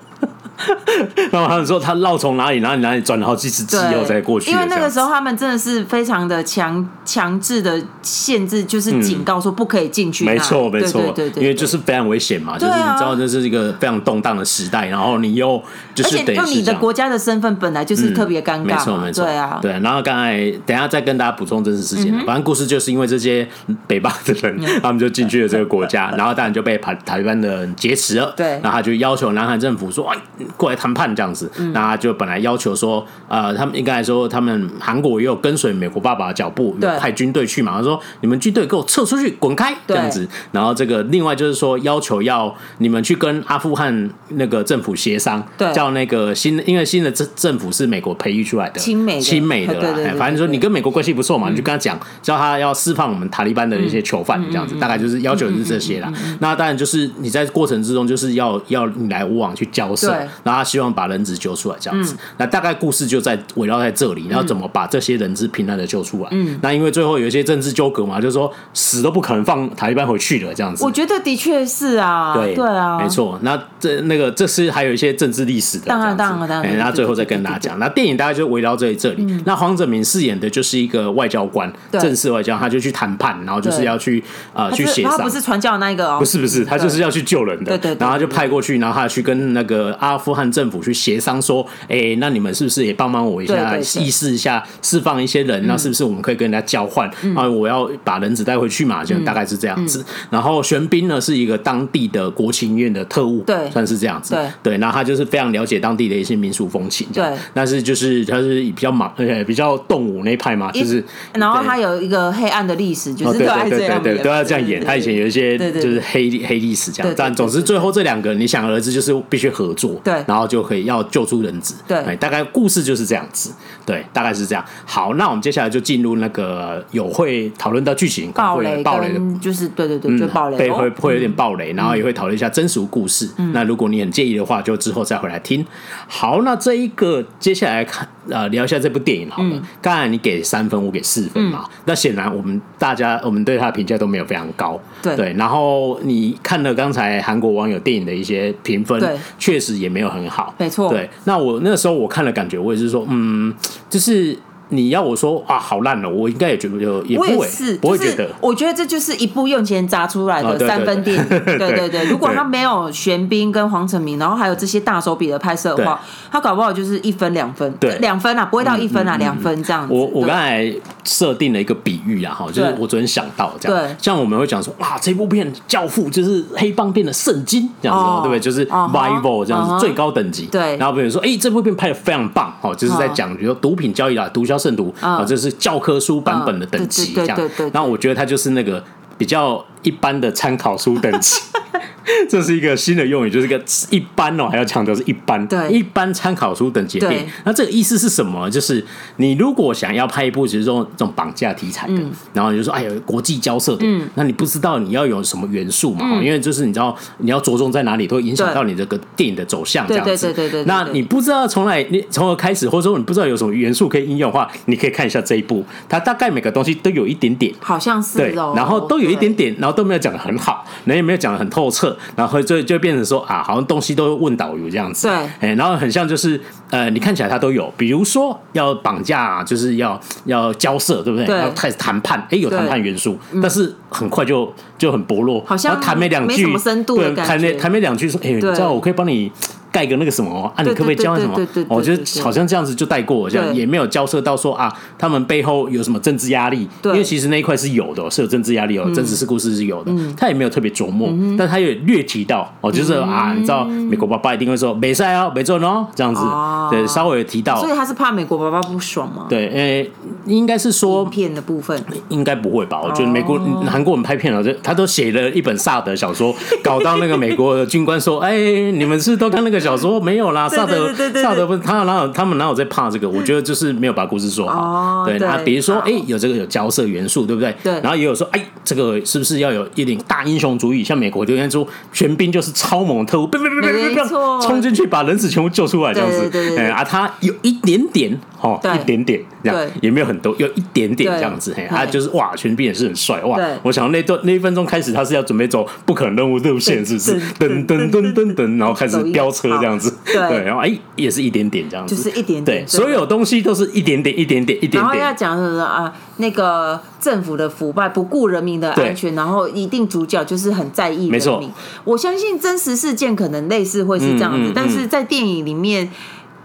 [1.31, 4.51] 然后他们说他绕从哪里哪里哪里转了好几次机以后才过去。
[4.51, 10.25] 因为那个时候他们真的是非常的强强制的限制，就是警告说不可以进去。
[10.25, 15.63] 没错没错，对对，因为就是非常危险嘛，就是你知道这是一个非常动荡的时代，然后你又
[15.95, 19.73] 就是得用你的国家的身份本来就是特别尴尬，没错没错，对啊对。
[19.81, 23.47] 然后刚才等下再跟大家补充真实事件，反正故事就是因为这些
[23.87, 30.11] 北巴的人，他们就进去了这个国家，然后当然就被台台湾的人劫持了，对，然后他就要求南韩政府说。
[30.57, 37.77] 过来谈判这样子，那他就本来要求说，呃，他们应该来说，他们韩国也有跟随美国爸爸的脚步，派军队去嘛。
[37.77, 40.29] 他说：“你们军队给我撤出去，滚开！”这样子。
[40.53, 50.15] 然后这个另外就是说，要求要你们去跟阿富汗那个政府协商，叫那个新，因为新的政政府是美国培育出来的，亲美亲美的啦。
[50.17, 54.75] 反正说你跟美国关系不错嘛，你就跟他讲，叫他要释放我们塔利班的一些囚犯，这样子。
[54.77, 56.13] 大概就是要求是这些啦。
[56.41, 60.17] 那当然就是你在过程之中就是要要你来我往去交涉。
[60.43, 62.15] 然后他希望把人质救出来，这样子。
[62.15, 66.29] 嗯、那大概故事就在围绕在这里，然后怎么把这些人质平安的救出来？
[66.33, 70.85] 嗯，那因为最后有一些政治纠葛嘛，就是说死都不可能放塔利班回去的，这样子。
[70.85, 73.39] 我觉得的确是啊，对对啊，没错。
[73.43, 76.79] 那这那个这是还有一些政治历史的，当然当然当然。
[76.79, 79.25] 那最后再跟大家讲，那电影大概就围绕在这里。
[79.29, 84.23] 嗯、那黄泽民饰演的就是一个外交官，对正式外交，他就去谈判，然后就是要去
[84.53, 85.17] 啊去协商。
[85.17, 87.65] 他不是传教那个哦，不是不是，他就是要去救人的。
[87.65, 90.17] 对对，对，对，对，然后他就派过去，然后他去跟那个阿。
[90.27, 95.65] 富汗政府去协商说，哎，那你们是不是也帮忙我一下，意思一下释放一些人？
[95.69, 97.09] 那是不是我们可以跟人家交换？
[97.37, 100.05] 啊，我要把人质带回去嘛，就大概是这样子。
[100.29, 104.35] 然后玄彬呢是一个当地的国情院的特务，对，算是这样子。
[104.35, 107.07] 对对，那他就是非常了解当地的一些民俗风情。
[107.15, 111.05] 对，但是就是他是比较莽，呃，比较动武那一派嘛，就是。
[111.35, 114.85] 然后他有一个黑暗的历史，就是对对对对，都要这样演。
[114.85, 121.75] 他以前有一些就是黑黑历史这样，但总之最后这两个你想而知，就是必须合作，对，然后就可以要救出人质。
[121.87, 123.53] 对，大概故事就是这样子。
[123.85, 124.65] 对，大概是这样。
[124.85, 133.29] 好，那我们接下来就进入那个有会讨论到剧情，暴雷暴雷的，就是对对对，就暴雷，会会有点暴雷，然后也会讨论一下真实故事。
[133.53, 135.65] 那如果你很介意的话，就之后再回来听。
[136.09, 139.63] 好，那这一个接下来看呃聊一下这部电影好了。
[139.81, 141.65] 刚才你给三分，我给四分嘛。
[141.85, 144.81] 那显然我们大家我们对他的评价都没有非常高。
[145.01, 149.01] 对对，然后你看了刚才韩国网友电影的一些评分，
[149.39, 150.55] 确实也没有很好。
[150.59, 150.91] 没错。
[150.91, 153.55] 对，那我那时候我看了，感觉我也是说，嗯。
[153.89, 154.37] 就是
[154.69, 157.49] 你要我说啊，好烂了，我应该也觉得就也不会，
[157.81, 158.29] 不会觉得。
[158.41, 161.29] 我觉得这就是一部用钱砸出来的三分电影。
[161.29, 166.01] 对对 对，如果他没有玄彬跟黄成明，然后还有这些大手笔的拍摄的话，
[166.33, 169.95] 他搞不好就是一分两分，对，两分啊，不会到一分啊，两分这样子。
[169.95, 170.75] 我我刚才
[171.05, 178.41] 设定了一个比喻啊，哈，就是我昨天想到这样，对，像我们会讲说，啊，这部片《教父》就是黑帮片的圣经这样子，对不对？
[178.41, 180.47] 就是 Bible 这样子最高等级。
[180.47, 184.56] 对，然后比如说，哎，这部片拍的非常棒，哦，就是在讲比如说毒品交易啊，毒枭。
[184.59, 187.39] 圣读啊，这是教科书版本的等级，这样。
[187.73, 188.83] 然后我觉得它就是那个
[189.19, 191.41] 比较一般的参考书等级。
[192.29, 197.27] 这是一个新的用语，就是一个一般哦，还要强调是一般，对，一般参考书等级电影。
[197.45, 198.49] 那这个意思是什么？
[198.51, 198.85] 就是
[199.17, 206.05] 你如果想要拍一部其实这种这种绑架题材的，嗯、然后你就说哎呀国际交涉的，嗯、那你不知道你要有什么元素嘛？
[206.05, 210.11] 嗯、因为就是你知道你要着重在哪里，都会影响到你这个电影的走向，这样子。
[210.11, 221.96] 对对对对，对，对，对，那你不知道从来你从何开始，或者说你不知道有什么元素可以应用的话，你可以看一下这一部，它大概每个东西都有一点点，好像是对，然后都有一点点，然后都没有讲的很好，那也没有讲的很透彻。
[222.17, 231.39] 然后就就变成说啊，好像东西都问导游这样子，对，哎，然后很像就是呃，你看起来他都有，比如说要绑架，就是要要交涉，对不对？
[231.39, 239.31] 要开始谈判，哎，有谈判元素，但是很快就就很薄弱，好像谈没两句，没什么深度的感觉，谈没谈没两句说，哎，你知道我可以帮你。
[239.77, 240.63] 盖个那个什么啊？
[240.63, 241.37] 你可不可以交换什么？
[241.69, 246.67] 我觉得好像这样子就带过，这样也没有交涉到说啊，他们背后有什么政治压力？
[246.85, 249.93] 因为其实那一块是有的，是有政治压力哦，真实事故事是有的。
[250.17, 256.23] 他也没有特别琢磨，但他也略提到哦，就是啊，你知道美国爸爸一定会说没赛哦，没做哦，这样子，
[256.71, 257.61] 对，稍微有提到。
[257.61, 259.27] 所以他是怕美国爸爸不爽吗？
[259.29, 259.91] 对，诶，
[260.27, 262.81] 应该是说片的部分，应该不会吧？
[262.83, 268.37] 我觉得美国韩国人拍片了，这他都写了一本萨德小说， 搞到那个美国的军官说，哎，
[268.73, 270.49] 你们是都看那个小说没有啦？
[270.49, 273.09] 萨德，萨德不是他哪有他们哪有在怕这个？
[273.09, 275.05] 我觉得就是没有把故事说好。
[275.07, 277.55] 对，那比如说，哎，有这个有交涉元素，对不对？
[277.63, 277.73] 对。
[277.81, 280.83] 然后也有说，哎，这个是不是要有一点大英雄主义？
[280.83, 284.05] 像美国就应该说，玄彬就是超猛特务，别别别别别别，
[284.43, 286.57] 冲进去把人质全部救出来这样子。
[286.59, 289.21] 哎，啊，他有一点点，哦，一点点
[289.53, 291.55] 这样，也没有很多，有一点点这样子。
[291.57, 293.39] 哎，他就是哇，玄彬也是很帅哇。
[293.63, 297.21] 我想那段那一分钟开始，他是要准备走不可能任务路线，是不是？
[297.39, 299.95] 噔噔噔噔噔，然后开始飙车这样子。
[300.05, 300.45] 对。
[300.45, 302.65] 然后哎，也是一点点这样子，就是一点点。
[302.65, 304.83] 对，所有东西都是一点点，一点点，一点点。
[304.83, 305.93] 然后要讲什么啊？
[306.19, 311.13] 那个政府的腐败，不顾人民的安全，然后一定主角就是很在意人民。
[311.13, 311.43] 没错，
[311.85, 315.91] 我相信真实事件可能类似会是这样子，但是在电影里面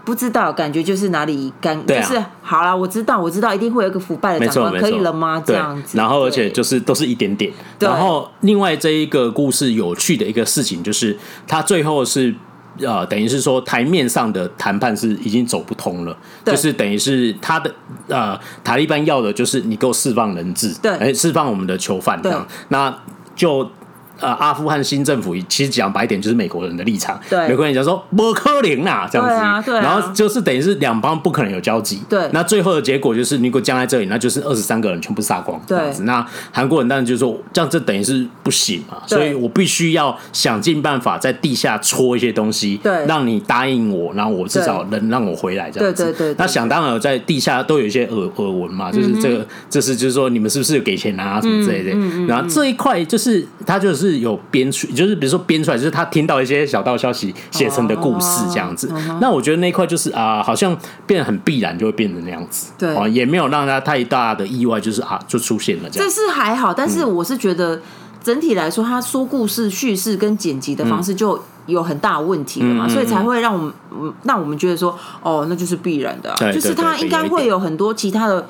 [0.04, 5.42] 不知道，感觉就是哪里干，就是好了，我知道，我知道，一定会有一个腐败的长官，可以了吗？
[5.44, 5.96] 这样子。
[5.96, 7.52] 然后，而且就是都是一点点。
[7.78, 12.34] 然后，另外这一个故事有趣的一个事情就是，他最后是。
[12.78, 17.70] 呃，等于是说台面上的谈判是已经走不通了，就是等于是他的
[18.08, 18.34] 呃
[18.64, 22.98] 塔利班要的就是你给我释放人质，对，哎，释放我们的囚犯这样，对那
[23.36, 23.70] 就。
[24.22, 54.11] 呃，阿富汗新政府其实讲白点就是美国人的立场，对，美国人讲说不可能啊，这样子，对啊对啊，然后就是等于是两方不可能有交集，对，那最后的结果就是如果僵在这里，那就是二十三个人全部杀光，对这样子，那韩国人当然就是说这样，这等于是不行嘛，所以我必须要想尽办法在地下戳一些东西，对，让你答应我，然后我至少能让我回来这样子，对对，对对对，那想当然在地下都有一些耳耳闻嘛，就是这个，嗯、这是就是说你们是不是有给钱啊什么之类的，嗯嗯、然后这一块就是他就是。
[54.18, 58.88] 有编出，就是比如说编出来，就是他听到一些小道消息写成的故事这样子。
[58.88, 59.18] Oh, uh.
[59.20, 62.72] 那我觉得那一块就是啊、呃，好像变得很必然，就会变成那样子。
[62.78, 66.08] 对，啊，也没有让他太大的意外，就是啊，就出现了这样。
[66.08, 67.80] 这是还好，但是我是觉得
[68.22, 73.72] 整体来说，他说故事、叙事跟剪辑的方式就有很大的问题了嘛，所以才会让我们
[74.24, 78.46] 让我们觉得说，哦，那就是必然的，就是他应该会有很多其他的。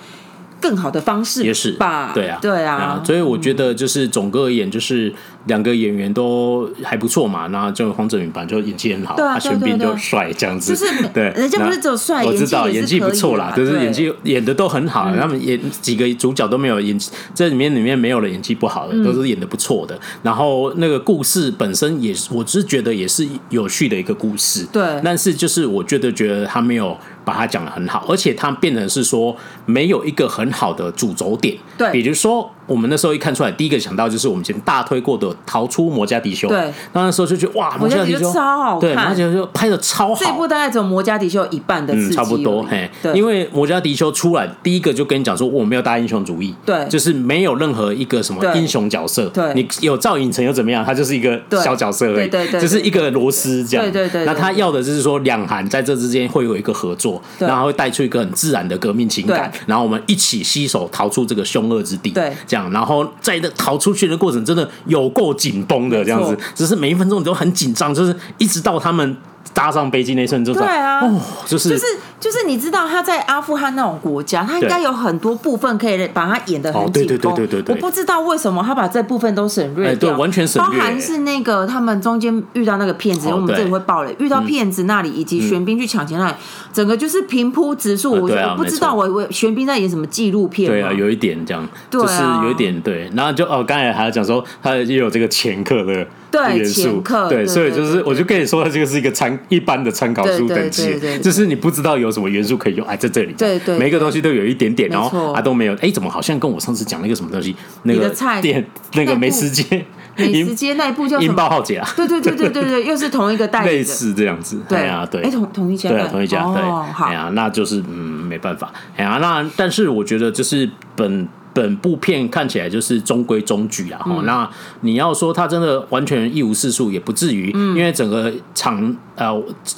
[0.62, 5.12] 更好的方式也是吧，对啊，对啊，所以我觉得就是总个而言，就是
[5.46, 7.46] 两个演员都还不错嘛。
[7.48, 15.11] 那就黄哲宇版，就演技很好，他玄彬就帅这样子，就是对，人家不是只有帅，我知道演技不错啦，就是演技演的都很好。
[15.14, 16.98] 他们演几个主角都没有演，
[17.35, 19.98] 这里面里面没有了演技不好的，都是演的不错的。
[20.22, 24.83] 然后那个故事本身也是，我只是觉得也是有趣的一个故事，对。
[25.05, 26.96] 但是就是我觉得觉得他没有。
[27.24, 31.57] 把它讲的很好，而且他变成是说没有一个很好的主轴点。
[31.78, 36.48] 对，比如说我们那时候一看出来，第一个想到就是我们以前大推过的《逃出魔加迪修》。
[36.51, 40.20] 对，那时候就觉得哇，魔加迪修超好看，对，而且就拍的超好。
[40.20, 42.62] 这部大概只有魔加迪修一半的，嗯，差不多。
[42.62, 49.27] 嘿，对，因为魔加迪修出来，第一个就跟你讲说，我没有大英雄主义，对，就是没有任何一个什么英雄角色。
[49.27, 50.85] 对，你有赵寅成又怎么样？
[50.85, 53.85] 他就是一个小角色而已，对对，就是一个螺丝这样。
[53.85, 54.25] 对对对。
[54.25, 62.11] 那他要的就是说，两韩在这之间会有一个合作，然后会带出一个很自然的革命情感，然后我们一起携手逃出这个凶恶之地。
[62.11, 69.17] 对，这样，然后在那逃出去的过程，真的有够紧绷的这样子，只是每一分钟你都很紧张，就是一直到他们。
[69.55, 71.85] 搭上飞机那瞬间，对啊，哦，就是就是
[72.18, 77.07] 就是，你知道他在阿富汗那种国家，他应该有很多部分可以把他演的很紧绷。
[77.07, 79.94] 对对对对对，我不知道为什么他把这部分都省略。
[79.96, 86.35] 掉，完全省略，包含是那个他们中间遇到那个骗子，因为我们这里会爆雷，遇到骗子那里以及玄彬去抢钱那里，
[86.72, 88.12] 整个就是平铺直述。
[88.12, 96.07] 我我不知道我我玄彬在演什么纪录片，对啊，有一点这样，就是有一点对，然后就哦，刚才还要讲说他也有这个前科的。
[96.33, 108.09] 对，前科，对，所以就是，我就跟你说，它这个是一个参一般的参考书等级，就是你不知道有什么元素可以用，哎，在这里，对对，每个东西都有一点点，然后啊都没有，哎，怎么好像跟我上次讲那个什么东西，那个
[108.40, 109.85] 店那个美食街，
[110.16, 116.62] 美食街那一部叫《引爆浩劫》啊，对对对对对对，又是同一个代理， 类似这样子，对啊对，哎同同一家，对同一家，对，
[117.07, 117.95] 哎呀，那就是嗯
[118.27, 121.29] 没办法，哎呀，那但是我觉得就是本。
[121.55, 124.25] 本部片看起来就是中规中矩啊，哈、嗯。
[124.25, 124.49] 那
[124.81, 129.31] 你要说它真的完全一无是处，也不至于，嗯、因为整个场呃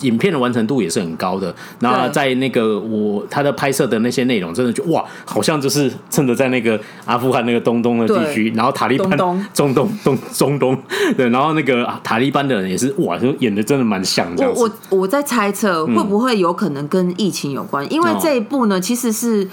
[0.03, 1.55] 影片的完成度也是很高的。
[1.81, 10.79] 那在那个我他的拍摄的那些内容，真的就哇，好像就是真的在那个阿富汗那个东东的地区，然后塔利班东东中东东中东
[11.17, 14.61] 对，然后那个塔利班的人也是哇，就演的真的蛮像这样子。
[14.61, 19.49] 我我我在猜测会不会有可能跟疫情有关，嗯、因为这一部呢其实是。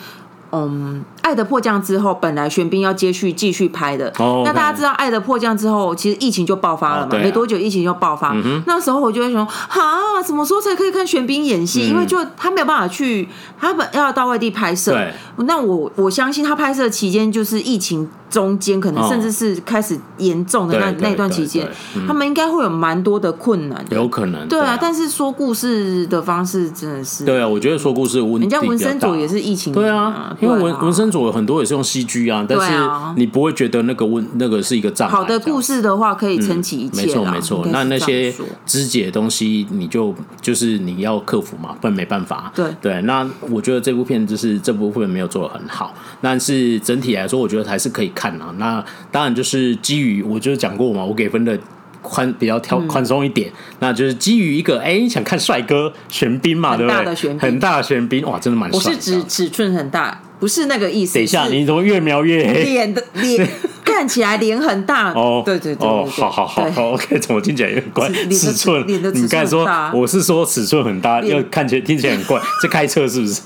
[0.51, 4.11] 嗯，《爱的迫降》之后，本来玄彬要接续继续拍的。
[4.17, 4.45] Oh, okay.
[4.45, 8.33] 那大家知道，《爱的迫降》之后，其实疫情就爆发了嘛，oh, 啊、没多久疫情就爆发。
[8.33, 11.83] 嗯、那时候我就会说，哈，什么时候才可以看玄彬演戏？
[11.83, 13.27] 嗯、因为就他没有办法去，
[13.59, 14.91] 他本要到外地拍摄。
[14.91, 15.13] 对
[15.45, 18.09] 那我我相信他拍摄期间就是疫情。
[18.31, 21.67] 中间可能甚至是开始严重的那那段期间，
[22.07, 23.85] 他们应该会有蛮多的困难。
[23.91, 24.77] 有可能，对啊。
[24.81, 27.45] 但是说故事的方式真的是，对啊。
[27.45, 30.35] 我觉得说故事问题，人家文森佐也是疫情，对啊。
[30.39, 32.73] 因为文文森佐有很多也是用 CG 啊，但是
[33.17, 35.13] 你不会觉得那个问那个是一个障碍。
[35.13, 37.67] 好的故事的话可以撑起一切，没错没错。
[37.71, 38.33] 那那些
[38.65, 42.49] 肢解的东西，你就就是你要克服嘛，不然没办法。
[42.55, 43.01] 对对。
[43.01, 48.53] 那我觉得这部片就是这部分没有做的很好，但是整体来说，我觉得还是可以看啊。
[48.57, 51.57] 那当然就是基于我就是讲过嘛，我给分的
[52.01, 57.37] 宽比较挑宽松一点，嗯、那就是基于一个哎、欸、想看帅哥玄彬嘛，对不对？
[57.39, 58.77] 很大的玄彬哇，真的蛮帅。
[58.77, 61.15] 我是指尺寸很大，不是那个意思。
[61.15, 62.63] 等一下，你怎么越描越黑？
[62.63, 63.47] 脸的脸
[63.85, 68.09] 看起来脸很大哦，对对对，哦，好好好好，OK，怎么听起来有点怪？
[68.31, 73.41] 尺寸，你刚才说我是说尺寸很大，又看起来听起来很怪， 这开车是不是？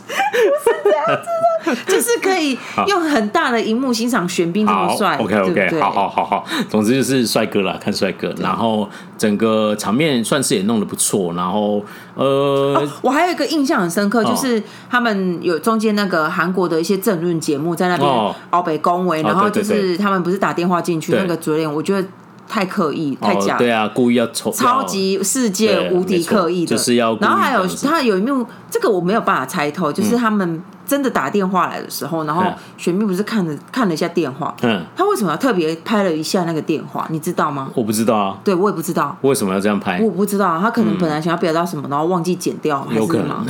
[1.87, 11.83] 就是可以用很大的荧幕欣赏玄彬这么帅，OK OK，好好好好，总之就是帅哥啦，看帅哥，然后整个场面算是也弄得不错，然后
[12.15, 18.09] 呃，我还有一个印象很深刻，就是他们有中间那个韩国的一些政论节目在那边
[18.51, 22.07] 奥北恭维，然后就是他们不是打电话进去，那个主演我觉得
[22.47, 30.63] 太刻意，太假，对啊，故意要丑，超级世界无敌刻意的，就是要，然后还有他有一幕，这个我没有办法猜透，就是他们。
[30.87, 32.43] 真的打电话来的时候，然后
[32.77, 37.07] 玄彬不是看了看了一下电话，嗯，他为什么要特别拍了一下那个电话？
[37.09, 37.71] 你知道吗？
[37.73, 39.17] 我不知道啊，对我也不知道。
[39.21, 43.43] 为什么要这样拍，我不知道，他可能本来想要表达什么，然后忘记剪掉，还是什么？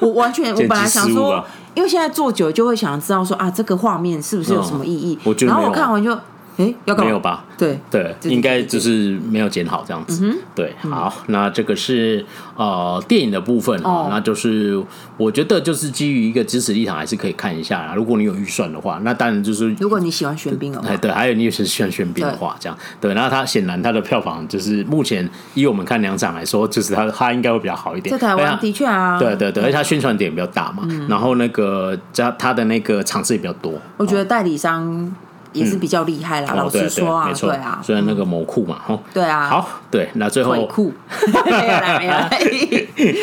[0.00, 1.42] 我完全 我本来想说，
[1.74, 5.18] 因为现在做久就会想知道说啊，这个画面是不是有什么意义？
[5.46, 6.14] 然后我看完就
[6.58, 7.44] 哎，要没有吧？
[7.56, 10.36] 对对，应该就是没有剪好这样子。
[10.54, 12.24] 对，好，那这个是
[12.56, 14.82] 呃电影的部分哦，那就是
[15.16, 17.94] 我觉得就是基于一个支持立场，还是可以看一下。
[17.94, 23.14] 如果你有预算的话，那当然就是如果你喜欢玄彬的话，对，还有你也是喜欢玄彬的话，这样对。
[23.14, 28.12] 然后他显然他的票房就是目前以我们看两场来说，就是他他应该会比较好一点。
[28.12, 33.80] 在台湾的确啊，对对对，而且他宣传点比较大嘛，然后那个加他的那个场次也比较多。
[33.96, 35.14] 我觉得代理商。
[35.52, 40.92] 也是比较厉害啦，老实说啊，对啊，虽然那个某库嘛，哈，对啊，好，对，那最后库，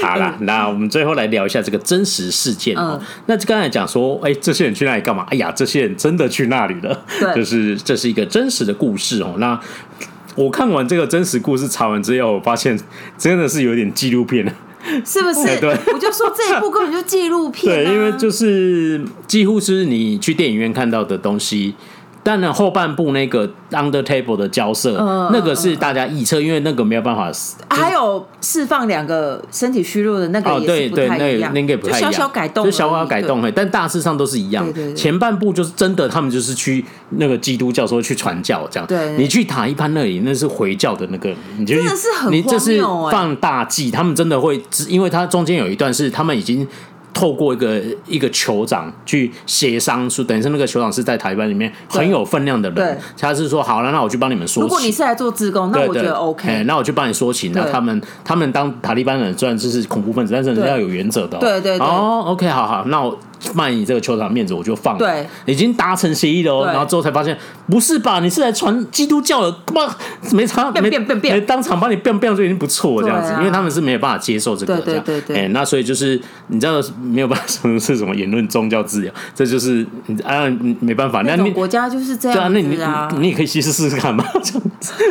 [0.02, 3.00] 好了， 那我们最后来聊一下这个真实事件哦。
[3.26, 5.26] 那刚才讲说，哎，这些人去那里干嘛？
[5.30, 7.06] 哎呀，这些人真的去那里了，
[7.36, 9.36] 就是这是一个真实的故事哦。
[9.38, 9.60] 那
[10.36, 12.80] 我看完这个真实故事查完之后，我发现
[13.18, 14.46] 真的是有点纪录片。
[14.46, 14.54] 了，
[15.06, 15.60] 是不是？
[15.60, 21.76] 对，我就说这一部根本就纪录片， 对，因为就是几乎是你去电影院看到的东西。
[22.30, 27.32] 但呢，后半部那个 under table 的交涉，嗯、那个是大家臆测，因为那个没有办法。
[27.72, 34.64] 还有释放两个身体虚弱的那个也是不太一样，哦、对对那那个不太一样，小小改动，就小小改动，对但大致上都是一样。
[34.66, 36.86] 对对对，前半部就是真的，他们就是去
[37.18, 38.86] 那个基督教说去传教这样。
[38.86, 42.80] 对，你去塔一潘那里，那是回教的那个，你就真的是很你这是
[43.12, 46.68] 放大剂，他们真的会，因为他中间有一段是他们已经。
[47.14, 54.64] 透过一个一个酋长去协商，说等于是那个酋长是在台湾里面很有分量的人，他是说好了，那我去帮你们说情。
[54.64, 56.64] 如果你是来做自工，那我觉得 OK。
[56.64, 57.52] 那我去帮你说情。
[57.54, 61.38] 那他们他们当塔利班人虽然就是恐怖分子，但是人家要有原则的。
[61.40, 61.86] 对对对。
[61.86, 63.18] 哦，OK，好好，那我。
[63.54, 65.00] 卖你这个球场面子，我就放了。
[65.00, 66.66] 对，已经达成协议了哦。
[66.66, 67.38] 然后之后才发现，
[67.68, 68.20] 不是吧？
[68.20, 69.58] 你是来传基督教的？
[69.74, 69.88] 妈，
[70.32, 73.34] 没差，没没当场把你变变就已经不错了，这样子。
[73.40, 75.04] 因为他们是没有办法接受这个，这样。
[75.04, 75.48] 对对对。
[75.50, 79.86] 那所以就是你知道没有办法说是什么言论宗教自由， 这就是
[80.24, 80.46] 啊，
[80.80, 81.22] 没办法。
[81.22, 82.38] 那你国家就是这样。
[82.38, 84.26] 对啊，那你你也可以去试试看嘛。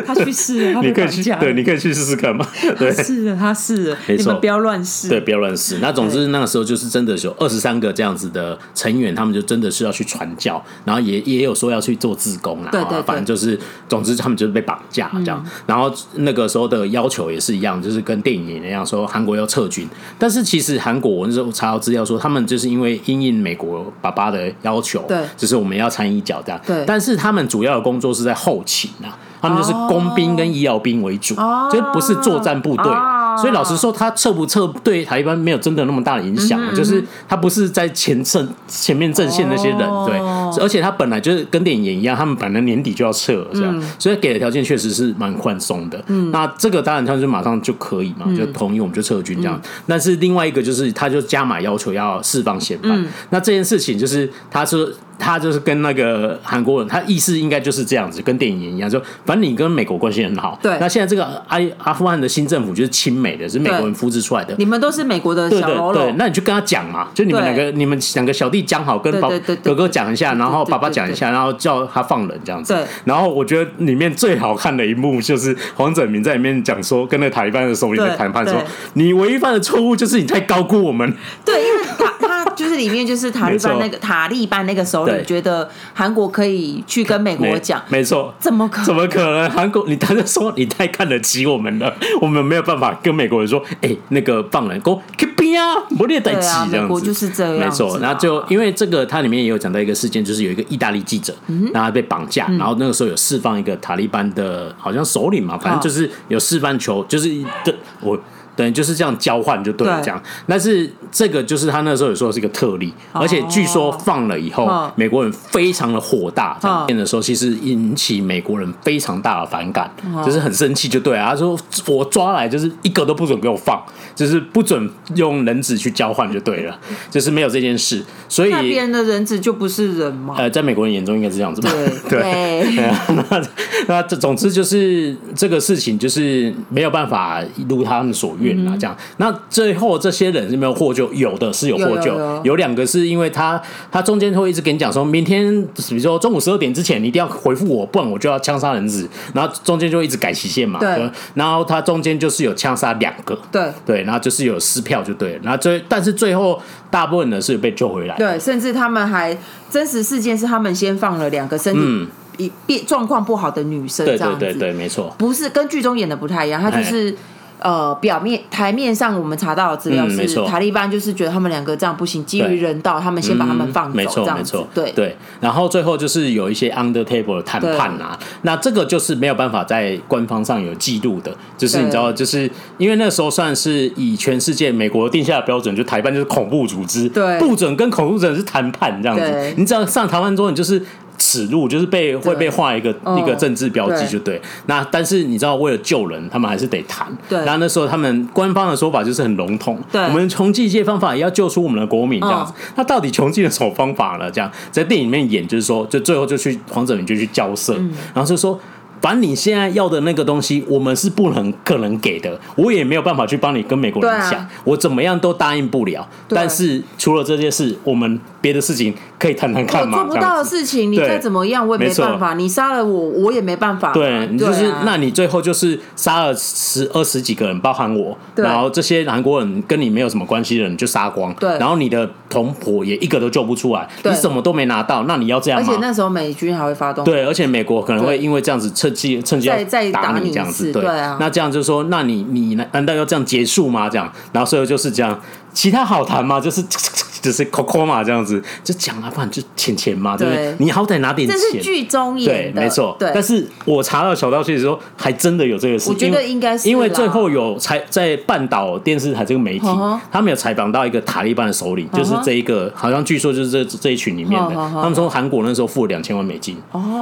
[0.06, 2.46] 他去试，你可以去，对，你可以去试试看嘛。
[2.78, 5.08] 对，是的，他试了，你们不要乱试。
[5.08, 5.78] 对，不要乱试。
[5.80, 13.56] 那总之那个时候就是真的有二十三个这样子的成员，他们就真的是要去传教，然后也也有说要去做自工啊，对对对，反正就是，
[13.88, 15.40] 总之他们就是被绑架这样。
[15.44, 19.88] 嗯、然后那个时候的要求也是一样，就是跟电影一样，说韩国要撤军。
[20.18, 26.60] 但是其实韩国我那时候查到资料说，他们就是因为因应美国爸爸的要求，对，就是我们要掺一脚这样。
[26.66, 32.84] 对，但是他们主要的工作是在后勤啊，他们就是工兵跟医疗兵为主，哦、就不是作战部队。
[32.86, 40.18] 哦所以老实说，他撤不撤对台湾没有真的那么大的影响，嗯嗯，就是他不是在前阵前面阵线那些人，哦、对，
[40.60, 46.02] 而且他本来就是跟电影也一样，他们本来年底就要撤了，这样，嗯、所以给的条件确实是蛮宽松的。
[46.08, 49.60] 嗯，那这个当然他就马上就可以嘛，就同意我们就撤军这样。
[49.62, 52.90] 嗯、但是另外一个就是，他就加码要求要释放嫌犯。
[52.92, 54.88] 嗯、那这件事情就是他说。
[55.20, 60.56] 他就是跟那个韩国人，他意思应该就是这样子，跟电影一样，就反正你跟美国关系很好。
[60.62, 60.78] 对。
[60.78, 64.54] 那现在这个阿阿富汗的新政府就是亲美的，是美国人扶植出来的。
[64.58, 66.04] 你们都是美国的小喽啰。
[66.04, 69.28] 对，那你就跟他讲嘛，就你们两个，你们两个小弟讲好，跟宝
[69.64, 72.72] 哥哥讲一下，然后爸爸讲一下，然后叫他放人这样子。
[72.72, 72.84] 对。
[73.04, 78.54] 然后我觉得里面最好看的一幕就是黄拯明在里面讲说，跟那塔利班的首领在谈判说，
[78.94, 81.12] 你唯一犯的错误就是你太高估我们。
[81.44, 85.14] 对，因为他他就是里面就是塔利班那个塔利班那个首领。
[85.14, 89.50] 对觉得韩国可以去跟美国讲，没错，怎么可怎么可能？
[89.50, 95.02] 韩国，你他就说你太看得起我们了， 我们没有办法跟美国人说，哎、欸，那个放人，给我
[95.36, 97.98] 边啊，不列在一起这样子，美国就是这样，没错。
[97.98, 101.34] 然后就因为这个，它里面也有讲到一个事件，就是有一个意大利记者，
[101.72, 107.28] 然后被绑架，然后那个时候有释放一个塔利班的，好像首领嘛，反正就是有释放球，就是
[107.64, 108.18] 的我。
[108.58, 110.20] 对，就是这样交换就对了，这样。
[110.48, 116.58] 但是这个就是他那时候有说是一个特例，而且据说放了以后，美国人非常的火大。
[116.60, 119.88] 这样变的时候，其实引起美国人非常大的反感，
[120.26, 121.30] 就是很生气，就对啊。
[121.30, 121.56] 他说
[121.86, 123.80] 我抓来就是一个都不准给我放，
[124.16, 126.76] 就是不准用人质去交换就对了，
[127.12, 128.04] 就是没有这件事。
[128.28, 130.34] 所以那边的人质就不是人吗？
[130.36, 131.70] 呃，在美国人眼中应该是这样子吧？
[132.10, 132.90] 对 对。
[133.30, 133.42] 那
[133.86, 138.47] 那这总之就是这个事情就是没有办法如他们所愿。
[138.66, 153.72] 啊，这样，那最后这些人是没有获救，有的是有获救，有两个是因为他他中间会一直跟你讲说，明天比如说中午十二点之前你一定要回复我，不然我就要枪杀人质，然后中间就一直改期限嘛，对，然后他中间就是有枪杀两个，对。
[153.84, 159.36] 对，然后就是有撕票就对了，然后最但是最后大部分的是被救回来，对，甚至他们还
[159.70, 167.14] 真实事件是他们先放了两个身体一变状况不好的女生，对对对对，没错，不是跟剧中演的不太一样，他就是。
[167.60, 174.92] 呃，表面台面上我们查到的资料是，塔利班就是觉得他们两个这样不行，基于人道，他们先把他们放走，没错没错，对。
[174.92, 175.16] 对。
[175.40, 190.80] 然后最后就是有一些 under table 的谈判啊，那这个就是没有办法在官方上有记录的，就是你知道，就是因为那时候算是以全世界美国定下的标准，就台湾就是恐怖组织，对，不准跟恐怖组织谈判这样子，你只要上台湾之后，你就是。
[191.28, 194.40] 耻辱就是被会被画一个一个政治标记，就对。
[194.64, 197.06] 那但是你知道，为了救人，他们还是得谈。
[197.28, 197.38] 对。
[197.40, 199.78] 然后那时候他们官方的说法就是很笼统。
[199.92, 200.00] 对。
[200.04, 202.54] 我们穷尽一切方法也要救出我们的国民，这样子。
[202.76, 204.30] 那到底穷尽了什么方法呢？
[204.30, 207.74] 这样在电影里面演，就是说，就最后就去黄泽明就去交涉，
[208.14, 208.58] 然后就说。
[209.00, 216.04] 反正你现在要的那个东西，我们是不能可能给的，我也没有办法去帮你跟美国人讲，啊、我怎么样都答应不了。
[216.28, 219.98] 但是除了这件事，我们别的事情可以谈谈看嘛。
[219.98, 222.34] 我做不到的事情，你再怎么样，我也没办法。
[222.34, 223.92] 你杀了我，我也没办法。
[223.92, 231.32] 对，你就是，啊、那你最后就是杀了十二十几个人，包含我，然后这些韩国人跟你没有什么关系的人就杀光。
[231.34, 235.66] 对，然后你的同伙也一个都救不出来，你什么都没拿到，那你要这样吗？
[235.68, 237.04] 而且那时候美军还会发动。
[237.04, 243.88] 对，而且美国可能会因为这样子趁机趁机再打你这样子，对，对啊，那这样就是说，那你你难道要这样结束吗？
[243.88, 245.18] 这样，然后所以就是这样。
[245.52, 246.38] 其他好谈吗？
[246.38, 246.62] 就是
[247.20, 250.54] 就是抠抠嘛，这样子就讲啊，不然就钱钱嘛，对不对？
[250.58, 251.36] 你好歹拿点钱。
[251.38, 252.96] 这是剧中演的，对，没错。
[252.98, 255.94] 对，但是我查到小道消息说，还真的有这个事情。
[255.94, 259.66] 我觉得应该是，因为最后有采在半岛电视台这个媒体，
[260.10, 264.54] 他们有采访到一个塔利班的首领，就是这一个，好像据说就是这这一群里面的。
[264.54, 266.56] 他们说韩国那时候付了两千万美金，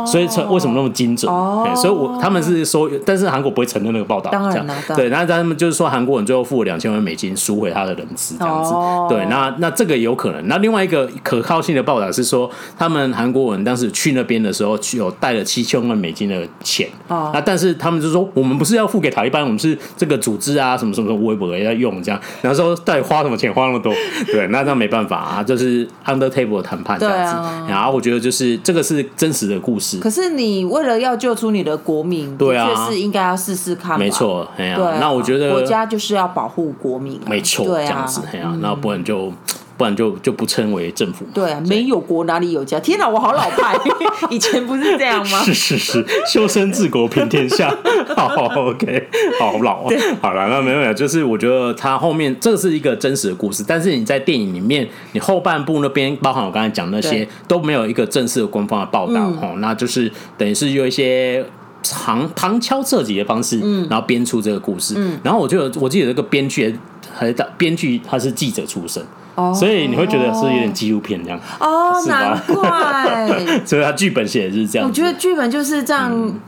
[0.07, 1.33] 所以为什么那么精准？
[1.77, 5.09] 所以我他们是说，但是韩国不会承认那个报道，这样对。
[5.09, 8.35] 然后他们就是说，韩国人最后付了两千万美金赎回他的人质。
[8.39, 10.49] 这样子，哦、对，那那这个有可能。
[10.49, 12.49] 那另外一个可靠性的报道是说，
[12.79, 16.89] 他们韩国人当时去那边的时候，有带了七千万美金的钱。
[17.09, 22.21] 哦，那但是他们就说，我们不是要付给塔利班，我们是这个组织啊，什么什么什么微博要用这样。
[22.41, 23.93] 然后说到底花什么钱，花那么多？
[24.33, 27.33] 对，那那没办法啊，就是 under table 谈判这样子。
[27.37, 29.99] 啊、然后我觉得就是这个是真实的故事。
[29.99, 33.99] 可是你为了要救出你的国民，对啊，确实应该要试试看。
[33.99, 37.27] 没错，哎呀、啊，啊、那我觉得国家就是要保护国民、啊。
[37.29, 38.07] 没错，对啊。
[38.33, 39.33] 哎呀，那不然就
[39.77, 41.27] 不然就就不称为政府。
[41.35, 42.81] 对啊，没有国哪里有家？
[42.81, 43.77] 天哪，我好老派，
[44.31, 45.39] 以前不是这样吗？
[45.45, 47.69] 是是是，修身治国平天下。
[48.17, 49.09] 好，OK，
[49.39, 49.95] 好老啊。
[50.23, 61.45] 好了，那没有没有，就是我觉得他后面这是一个真实的故事，但是你在电影里面，你后半部那边，包含我刚才讲那些，都没有一个正式的官方的报道哦，那就是等于是有一些
[61.83, 64.95] 旁旁敲侧击的方式，嗯然后编出这个故事。
[64.97, 66.79] 嗯然后我就我记得这个编剧。
[67.19, 69.03] 还的编剧他是记者出身，
[69.37, 73.29] 哦、所以你会觉得是有点纪录片这样哦，难怪，
[73.65, 74.89] 所以他剧本写的是这样。
[74.89, 76.41] 我觉得剧本就是这样，嗯、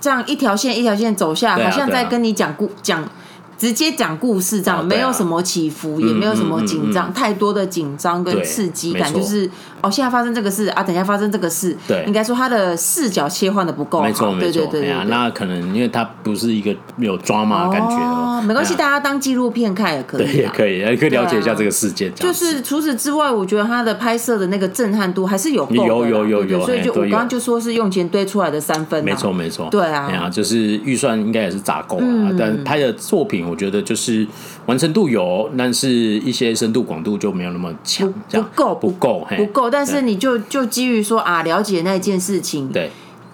[0.00, 3.04] 这样一条线一条线走下好像在跟你讲故讲。
[3.58, 17.96] 直接讲故事这样，没有什么起伏，也没有什么紧张，太多的紧张跟刺激感，就是哦，现在发生这个事啊，等一下发生这个事，对，应该说他的视角切换的不够，没错没错，对对，那可能因为他不是一个有抓马的感觉
[18.36, 22.14] 哦，没关系，大家当纪录片看也可以，也可以，也可以了解一下这个事件。
[22.14, 34.26] 就是除此之外，我觉得他的拍摄的那个震撼度还是有有有有有，所以就我刚刚就说是用钱堆出来的三分，没错没错，对啊，就是预算应该也是砸够了，但拍的作品我觉得就是。
[34.66, 39.70] 完成度有，但是一些深度广度就没有那么强，不够不够不够。
[39.70, 42.90] 但是你就就基于说啊，了解那件事情，对。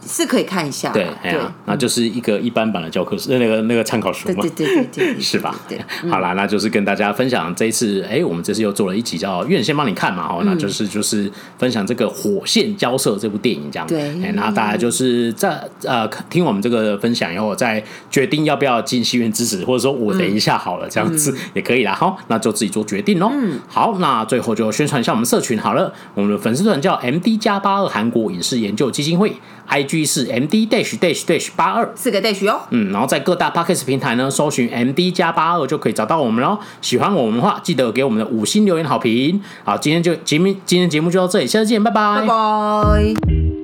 [0.07, 5.55] 是可以看一下，对，对，那就是一个一般版的教科书，那个那个参考书嘛，对对对对，是吧？
[5.69, 5.81] 对，
[6.11, 23.31] 好啦，那就是跟大家分享这一次，哎，我们这次又做了一集叫《院先帮你看》嘛，哦，那就是就是分享这个《火线交涉》这部电影这样，对，哎，那大家就是在呃听我们这个分享以后，再决定要不要进戏院支持，或者说我等一下好了这样子也可以啦，好，那就自己做决定喽。
[23.33, 29.33] 嗯，好，那最后就宣传一下我们社群好了，我们的粉丝团叫 MD 加八二韩国影视研究基金会。
[29.65, 36.59] I G 是 M D dash dash dash 八二四个 dash 哦，嗯，然后在各大 Podcast 平台呢，搜寻 M D 加八二就可以找到我们喽。
[36.81, 39.39] 喜欢我们的话，记得给我们的五星留言好评。
[39.65, 43.62] 好，今天就节目今天节目就到这里，下次见，拜拜，拜拜。